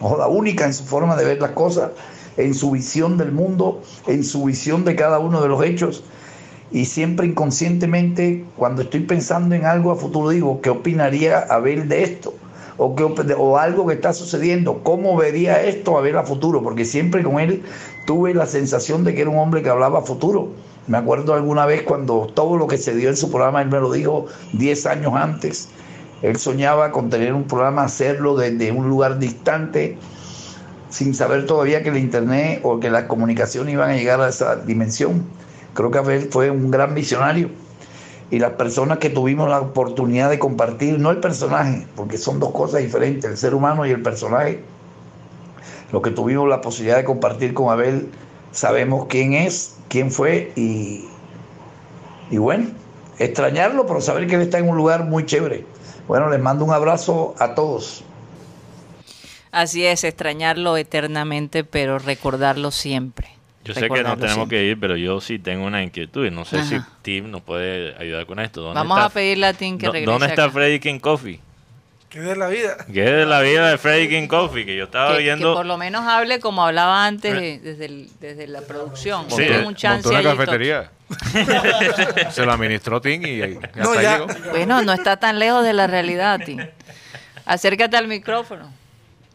[0.00, 1.90] no joda, única en su forma de ver las cosas,
[2.36, 6.04] en su visión del mundo, en su visión de cada uno de los hechos.
[6.70, 12.02] Y siempre inconscientemente, cuando estoy pensando en algo a futuro, digo, ¿qué opinaría Abel de
[12.02, 12.34] esto?
[12.78, 16.62] O, qué o algo que está sucediendo, ¿cómo vería esto Abel a futuro?
[16.62, 17.62] Porque siempre con él
[18.06, 20.50] tuve la sensación de que era un hombre que hablaba a futuro.
[20.86, 23.80] Me acuerdo alguna vez cuando todo lo que se dio en su programa, él me
[23.80, 25.68] lo dijo 10 años antes.
[26.22, 29.98] Él soñaba con tener un programa, hacerlo desde un lugar distante,
[30.90, 34.56] sin saber todavía que el Internet o que la comunicación iban a llegar a esa
[34.56, 35.24] dimensión.
[35.74, 37.50] Creo que fue un gran visionario
[38.30, 42.50] y las personas que tuvimos la oportunidad de compartir, no el personaje, porque son dos
[42.50, 44.62] cosas diferentes, el ser humano y el personaje,
[45.92, 48.10] los que tuvimos la posibilidad de compartir con Abel,
[48.50, 51.04] sabemos quién es, quién fue y,
[52.30, 52.70] y bueno,
[53.18, 55.64] extrañarlo, pero saber que él está en un lugar muy chévere.
[56.08, 58.04] Bueno, les mando un abrazo a todos.
[59.52, 63.35] Así es, extrañarlo eternamente, pero recordarlo siempre.
[63.66, 64.58] Yo sé que no Recordarlo tenemos siempre.
[64.58, 66.78] que ir, pero yo sí tengo una inquietud y no sé si.
[67.02, 68.60] Tim nos puede ayudar con esto.
[68.62, 70.52] ¿Dónde Vamos está- a pedirle a Tim que ¿Dó- regrese ¿Dónde está acá.
[70.52, 71.40] Freddy King Coffee?
[72.08, 72.76] ¿Qué de la vida?
[72.92, 74.64] ¿Qué es de la vida de Freddy King Coffee?
[74.64, 75.54] Que yo estaba Que, que viendo...
[75.54, 79.30] por lo menos hable como hablaba antes de- desde, el- desde la producción.
[79.30, 80.90] Sí, eh, un chance Montó una allí, cafetería.
[82.30, 84.18] Se lo administró Tim y, y hasta No, ya.
[84.18, 84.26] llegó.
[84.50, 86.58] Bueno, no está tan lejos de la realidad, Tim.
[87.44, 88.72] Acércate al micrófono.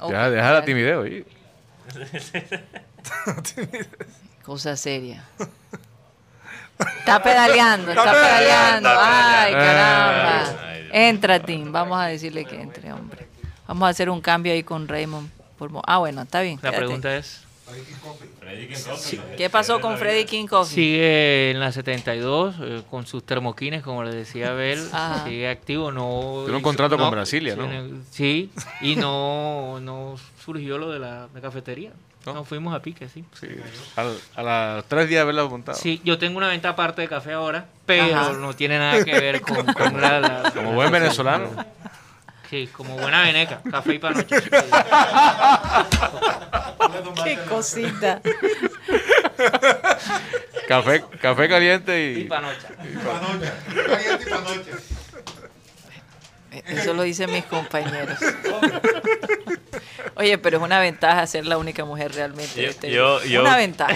[0.07, 1.25] Deja, deja la timidez, oye.
[4.43, 5.23] Cosa seria.
[6.99, 8.89] Está pedaleando, está, pedaleando.
[8.91, 10.73] Ay, caramba.
[10.91, 11.71] Entra, Tim.
[11.71, 13.27] Vamos a decirle que entre, hombre.
[13.67, 15.29] Vamos a hacer un cambio ahí con Raymond.
[15.85, 16.59] Ah, bueno, está bien.
[16.61, 17.43] La pregunta es...
[19.37, 20.75] ¿Qué pasó con Freddy King Coffee?
[20.75, 24.85] Sigue en la 72 eh, con sus termoquines, como le decía Abel.
[24.91, 25.23] Ajá.
[25.23, 26.41] Sigue activo, no.
[26.43, 27.69] Tiene un contrato con Brasilia, ¿no?
[28.09, 31.91] Sí, y no, no surgió lo de la, la cafetería.
[32.25, 32.43] ¿No?
[32.43, 33.25] fuimos a pique, sí.
[33.95, 35.75] Al- a los tres días de haberlo montado.
[35.77, 38.33] Sí, yo tengo una venta aparte de café ahora, pero Ajá.
[38.33, 41.49] no tiene nada que ver con, con la, la- Como buen venezolano.
[42.47, 44.35] Sí, como buena veneca, café y panoche.
[47.23, 48.21] Qué cosita.
[50.67, 52.19] Café, café caliente y.
[52.19, 52.67] Y panocha.
[56.67, 58.17] Eso lo dicen mis compañeros.
[60.15, 62.53] Oye, pero es una ventaja ser la única mujer realmente.
[62.55, 62.69] de Yo-
[63.19, 63.93] este yo- Una ventaja.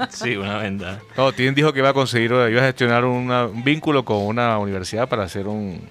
[0.10, 1.00] sí, una ventaja.
[1.16, 4.58] No, Tim dijo que iba a conseguir, iba a gestionar una- un vínculo con una
[4.58, 5.88] universidad para hacer un,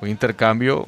[0.00, 0.86] un intercambio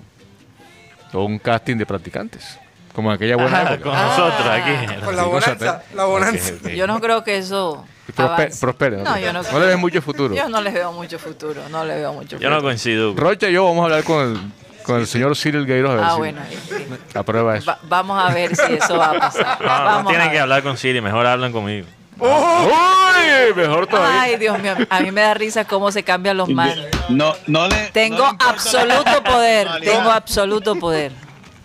[1.13, 2.59] o un casting de practicantes.
[2.95, 3.81] Como en aquella buena época.
[3.91, 5.05] con nosotros aquí.
[5.05, 6.69] Con la bonanza, la bonanza.
[6.71, 7.87] Yo no creo que eso
[8.17, 8.61] Prospe- avance.
[8.61, 9.19] prospere, ¿no?
[9.19, 10.35] Yo no, No le ves mucho futuro.
[10.35, 11.63] Yo no les veo mucho futuro.
[11.71, 12.63] No le veo mucho Yo no futuro.
[12.63, 13.15] coincido.
[13.17, 14.39] Rocha y yo vamos a hablar con el,
[14.85, 16.43] con el señor Cyril Gayros a ver Ah, si bueno.
[17.15, 17.67] aprueba eso.
[17.67, 19.61] Va- vamos a ver si eso va a pasar.
[19.61, 21.87] No, Vamos tienen que hablar con Siri, mejor hablan conmigo.
[22.19, 23.55] ¡Uy!
[23.57, 24.23] Mejor todavía.
[24.23, 26.87] Ay, Dios mío, a mí me da risa cómo se cambian los manos.
[27.09, 27.91] No, no le.
[27.93, 31.13] Tengo absoluto poder, tengo absoluto poder.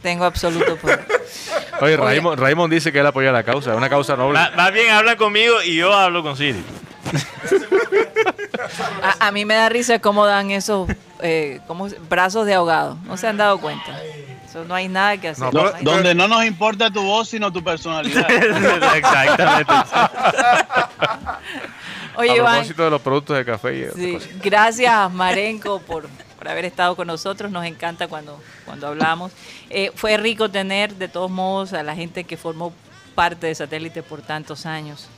[0.02, 1.06] Tengo absoluto poder.
[1.82, 4.40] Oye, Raymond, Raymond dice que él apoya la causa, es una causa noble.
[4.40, 6.64] Más, más bien hablan conmigo y yo hablo con Siri.
[9.02, 10.90] A, a mí me da risa cómo dan esos
[11.22, 12.98] eh, ¿cómo se- brazos de ahogado.
[13.06, 13.98] No se han dado cuenta.
[14.46, 15.54] Eso no hay nada que hacer.
[15.54, 18.30] No hay- donde no nos importa tu voz, sino tu personalidad.
[18.96, 19.74] Exactamente.
[22.16, 26.08] Oye, a Iván, propósito de los productos de café y Sí, gracias Marenco por,
[26.48, 27.52] por haber estado con nosotros.
[27.52, 29.34] Nos encanta cuando, cuando hablamos.
[29.70, 32.72] Eh, fue rico tener de todos modos a la gente que formó
[33.16, 35.10] parte de Satélite por tantos años.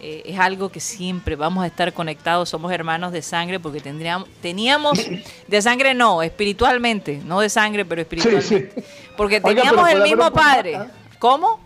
[0.00, 2.48] Eh, es algo que siempre vamos a estar conectados.
[2.48, 5.00] Somos hermanos de sangre porque tendríamos, teníamos,
[5.48, 8.84] de sangre no, espiritualmente, no de sangre, pero espiritualmente.
[9.16, 10.76] Porque Oiga, pero teníamos el mismo un comeback, padre.
[10.76, 10.86] ¿ah?
[11.18, 11.60] ¿Cómo?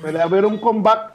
[0.00, 1.12] Puede haber un comeback.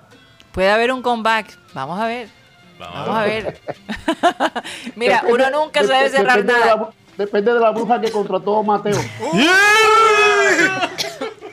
[0.51, 1.57] Puede haber un comeback.
[1.73, 2.40] Vamos a ver.
[2.89, 3.59] Vamos a ver.
[4.95, 6.75] Mira, Depende- uno nunca dep- cerrar depende de nada.
[6.75, 8.97] la depende de la bruja que contrató Mateo.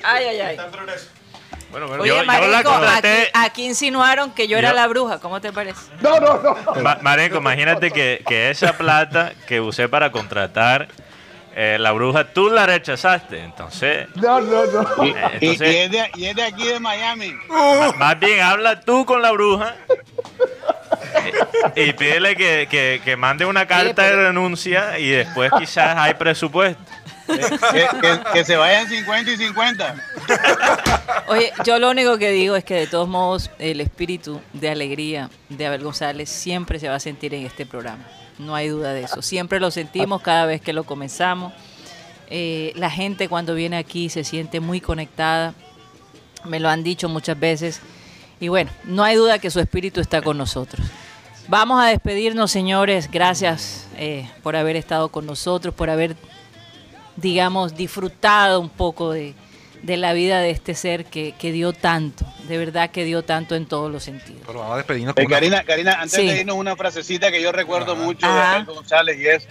[0.04, 0.56] Ay, ay, ay.
[1.70, 5.18] Bueno, Oye, yo- yo la aquí, contraté- aquí insinuaron que yo era Yo- la bruja.
[5.20, 5.80] ¿Cómo te parece?
[6.00, 6.56] No, no, no.
[6.82, 10.88] Ma- Marenco, imagínate que, que esa plata que usé para contratar
[11.54, 13.40] eh, la bruja, tú la rechazaste.
[13.40, 15.04] Entonces, No, no, no.
[15.04, 17.34] Y, Eh, y- entonces- y es de, y es de aquí de Miami.
[17.98, 19.74] más bien habla tú con la bruja
[21.76, 26.82] y, pídele que, que- que mande una carta de renuncia y después quizás hay presupuesto.
[27.26, 29.94] Que, que- que se vayan 50 y 50.
[31.28, 35.28] Oye, yo lo único que digo es que de todos modos el espíritu de alegría
[35.50, 38.04] de Abel González siempre se va a sentir en este programa.
[38.38, 39.20] No hay duda de eso.
[39.20, 41.52] Siempre lo sentimos cada vez que lo comenzamos.
[42.30, 45.54] Eh, la gente cuando viene aquí se siente muy conectada.
[46.44, 47.80] Me lo han dicho muchas veces.
[48.40, 50.86] Y bueno, no hay duda que su espíritu está con nosotros.
[51.48, 53.10] Vamos a despedirnos, señores.
[53.10, 56.14] Gracias eh, por haber estado con nosotros, por haber,
[57.16, 59.34] digamos, disfrutado un poco de,
[59.82, 62.24] de la vida de este ser que, que dio tanto.
[62.46, 64.42] De verdad que dio tanto en todos los sentidos.
[64.46, 66.26] Pero vamos a despedirnos Eh, con una- Karina, Karina, antes Sí.
[66.26, 68.34] de irnos, una frasecita que yo recuerdo mucho Ajá.
[68.36, 69.48] de Abel González y es: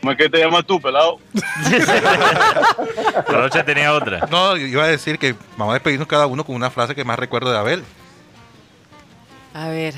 [0.00, 1.18] ¿Cómo es que te llamas tú, pelado?
[3.28, 4.26] Rocha tenía otra.
[4.30, 7.18] No, iba a decir que vamos a despedirnos cada uno con una frase que más
[7.18, 7.84] recuerdo de Abel.
[9.54, 9.94] A ver,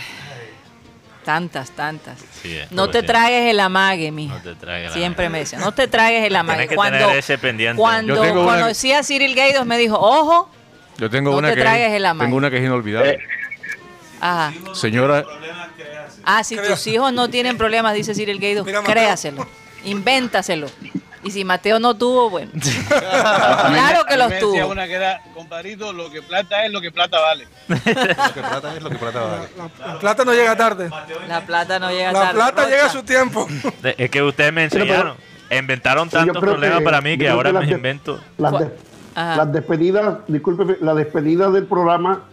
[1.24, 2.18] tantas, tantas.
[2.42, 3.02] Sí, No te siempre.
[3.14, 4.34] tragues el amague, mijo.
[4.34, 6.58] No te tragues el Siempre me decía, no te tragues el amague.
[6.60, 7.76] Tienes que Cuando, tener ese pendiente.
[7.80, 10.48] cuando Yo tengo una- conocí a Cyril Gaydos me dijo, ojo,
[10.98, 12.26] Yo tengo No una te que tragues el amague.
[12.26, 13.18] tengo una que es inolvidable.
[14.20, 14.52] ajá.
[14.74, 15.24] Señora,
[16.22, 19.46] Ah, si tus hijos no tienen problemas, dice Cyril Gaydos, créaselo,
[19.84, 20.68] invéntaselo.
[21.22, 22.50] Y si Mateo no tuvo, bueno.
[22.88, 24.66] Claro que los me decía tuvo.
[24.72, 27.46] una que era, compadrito, lo que plata es lo que plata vale.
[27.68, 27.76] Lo
[28.34, 29.48] que plata es lo que plata vale.
[29.86, 30.90] La plata no llega tarde.
[31.28, 32.34] La plata no llega La tarde.
[32.34, 32.70] plata Rocha.
[32.74, 33.46] llega a su tiempo.
[33.82, 35.16] De- Es que ustedes me enseñaron.
[35.50, 38.20] Inventaron tantos problemas que- para mí que ahora que me de- invento.
[38.38, 38.70] Las, de-
[39.14, 42.24] las despedidas, disculpe, las despedidas del programa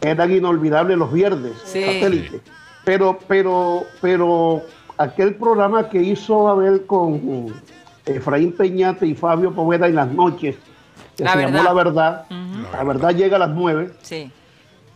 [0.00, 1.82] eran inolvidables los viernes, Sí.
[1.84, 2.40] satélite.
[2.84, 4.62] Pero, pero, pero
[4.98, 7.54] aquel programa que hizo Abel con
[8.06, 10.56] Efraín Peñate y Fabio Poveda en las noches,
[11.16, 11.52] que La se verdad.
[11.52, 12.24] llamó La Verdad.
[12.72, 14.30] La Verdad llega a las nueve, Sí.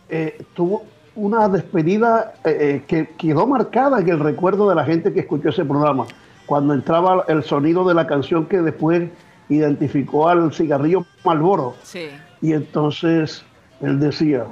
[0.09, 0.83] eh, tuvo
[1.15, 5.49] una despedida eh, eh, que quedó marcada en el recuerdo de la gente que escuchó
[5.49, 6.05] ese programa.
[6.45, 9.09] Cuando entraba el sonido de la canción que después
[9.49, 11.75] identificó al cigarrillo Malboro.
[11.83, 12.07] Sí.
[12.41, 13.43] Y entonces
[13.81, 14.45] él decía,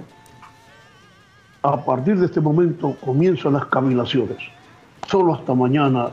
[1.63, 4.37] a partir de este momento comienzan las cavilaciones.
[5.07, 6.11] Solo hasta mañana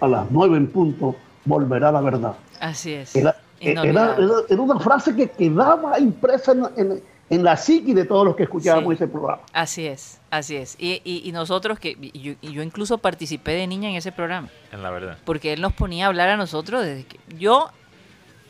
[0.00, 2.34] a las nueve en punto volverá la verdad.
[2.60, 3.14] Así es.
[3.16, 4.24] Era, era, Inolvidable.
[4.24, 8.36] era- era una frase que quedaba impresa en, en- en la psiqui de todos los
[8.36, 8.94] que escuchábamos Sí.
[9.04, 9.40] ese programa.
[9.54, 10.76] Así es, así es.
[10.78, 14.48] Y, y- y nosotros que, y yo, yo incluso participé de niña en ese programa,
[14.72, 15.18] En la verdad.
[15.24, 17.70] porque él nos ponía a hablar a nosotros desde que yo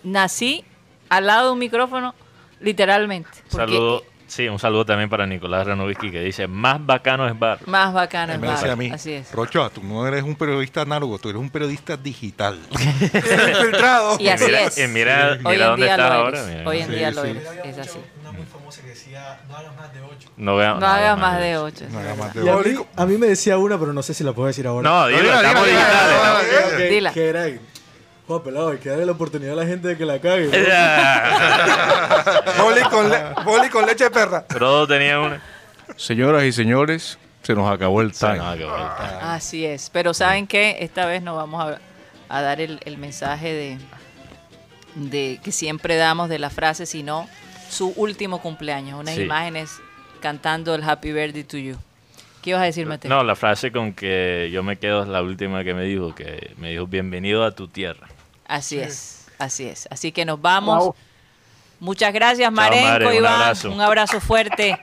[0.02, 0.64] nací
[1.08, 2.14] al lado de un micrófono,
[2.60, 3.30] literalmente.
[3.50, 4.02] Porque Saludo,
[4.34, 7.58] sí, un saludo también para Nicolás Ranovisky que dice, más bacano es bar.
[7.66, 9.30] Más bacano es me decía a mí, Así es.
[9.32, 12.58] Rocha, tú no eres un periodista análogo, tú eres un periodista digital.
[12.70, 14.16] Infiltrado.
[14.20, 14.78] Y así mira- es.
[14.78, 16.68] y mira- Hoy mira en dónde día estás lo ahora, mira.
[16.68, 17.14] Hoy en Sí, día sí.
[17.16, 17.42] lo eres.
[17.64, 17.98] Es así.
[18.20, 20.28] Una muy famosa que decía, no hagas más de ocho.
[20.36, 21.84] No, vea- No hagas más de ocho.
[21.90, 22.86] No hagas más de Y a, ocho.
[23.06, 24.88] mí, me decía una, pero no sé si la puedo decir ahora.
[24.88, 26.90] No, dilo, dila, estamos dila, dila, digitales.
[26.90, 27.60] dila,
[28.26, 30.46] Juan Pelado, hay que darle la oportunidad a la gente de que la cague.
[30.46, 30.52] ¿no?
[32.64, 34.44] Boli con, le- boli con leche de perra.
[34.48, 35.42] Frodo tenía una.
[35.96, 38.38] señoras y señores, se nos acabó el Se time.
[38.38, 39.18] nos acabó el time.
[39.22, 39.90] Así es.
[39.90, 40.78] Pero ¿saben qué?
[40.80, 41.78] Esta vez no vamos a,
[42.34, 43.78] a dar el, el mensaje de,
[44.94, 47.28] de que siempre damos de la frase, sino
[47.68, 49.22] su último cumpleaños, unas Sí.
[49.22, 49.80] imágenes
[50.20, 51.76] cantando el Happy Birthday to You.
[52.40, 53.08] ¿Qué ibas a decir, Mateo?
[53.10, 56.52] No, la frase con que yo me quedo es la última que me dijo, que
[56.58, 58.06] me dijo, bienvenido a tu tierra.
[58.46, 59.88] Así es, así es.
[59.90, 60.94] Así que nos vamos.
[61.80, 63.32] Muchas gracias, Chao, Marenco, Mare, un Iván.
[63.34, 63.70] abrazo.
[63.70, 64.78] Un abrazo fuerte.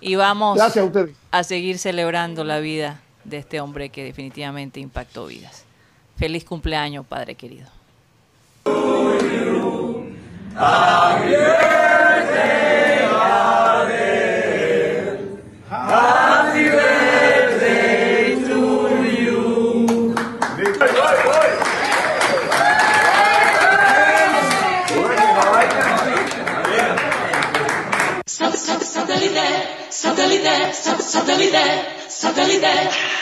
[0.00, 1.16] Y vamos Gracias a ustedes.
[1.30, 5.64] a seguir celebrando la vida de este hombre que definitivamente impactó vidas.
[6.16, 7.68] Feliz cumpleaños, Padre querido.
[30.02, 31.06] Satellite, satellite,
[32.10, 33.21] satellite, satellite.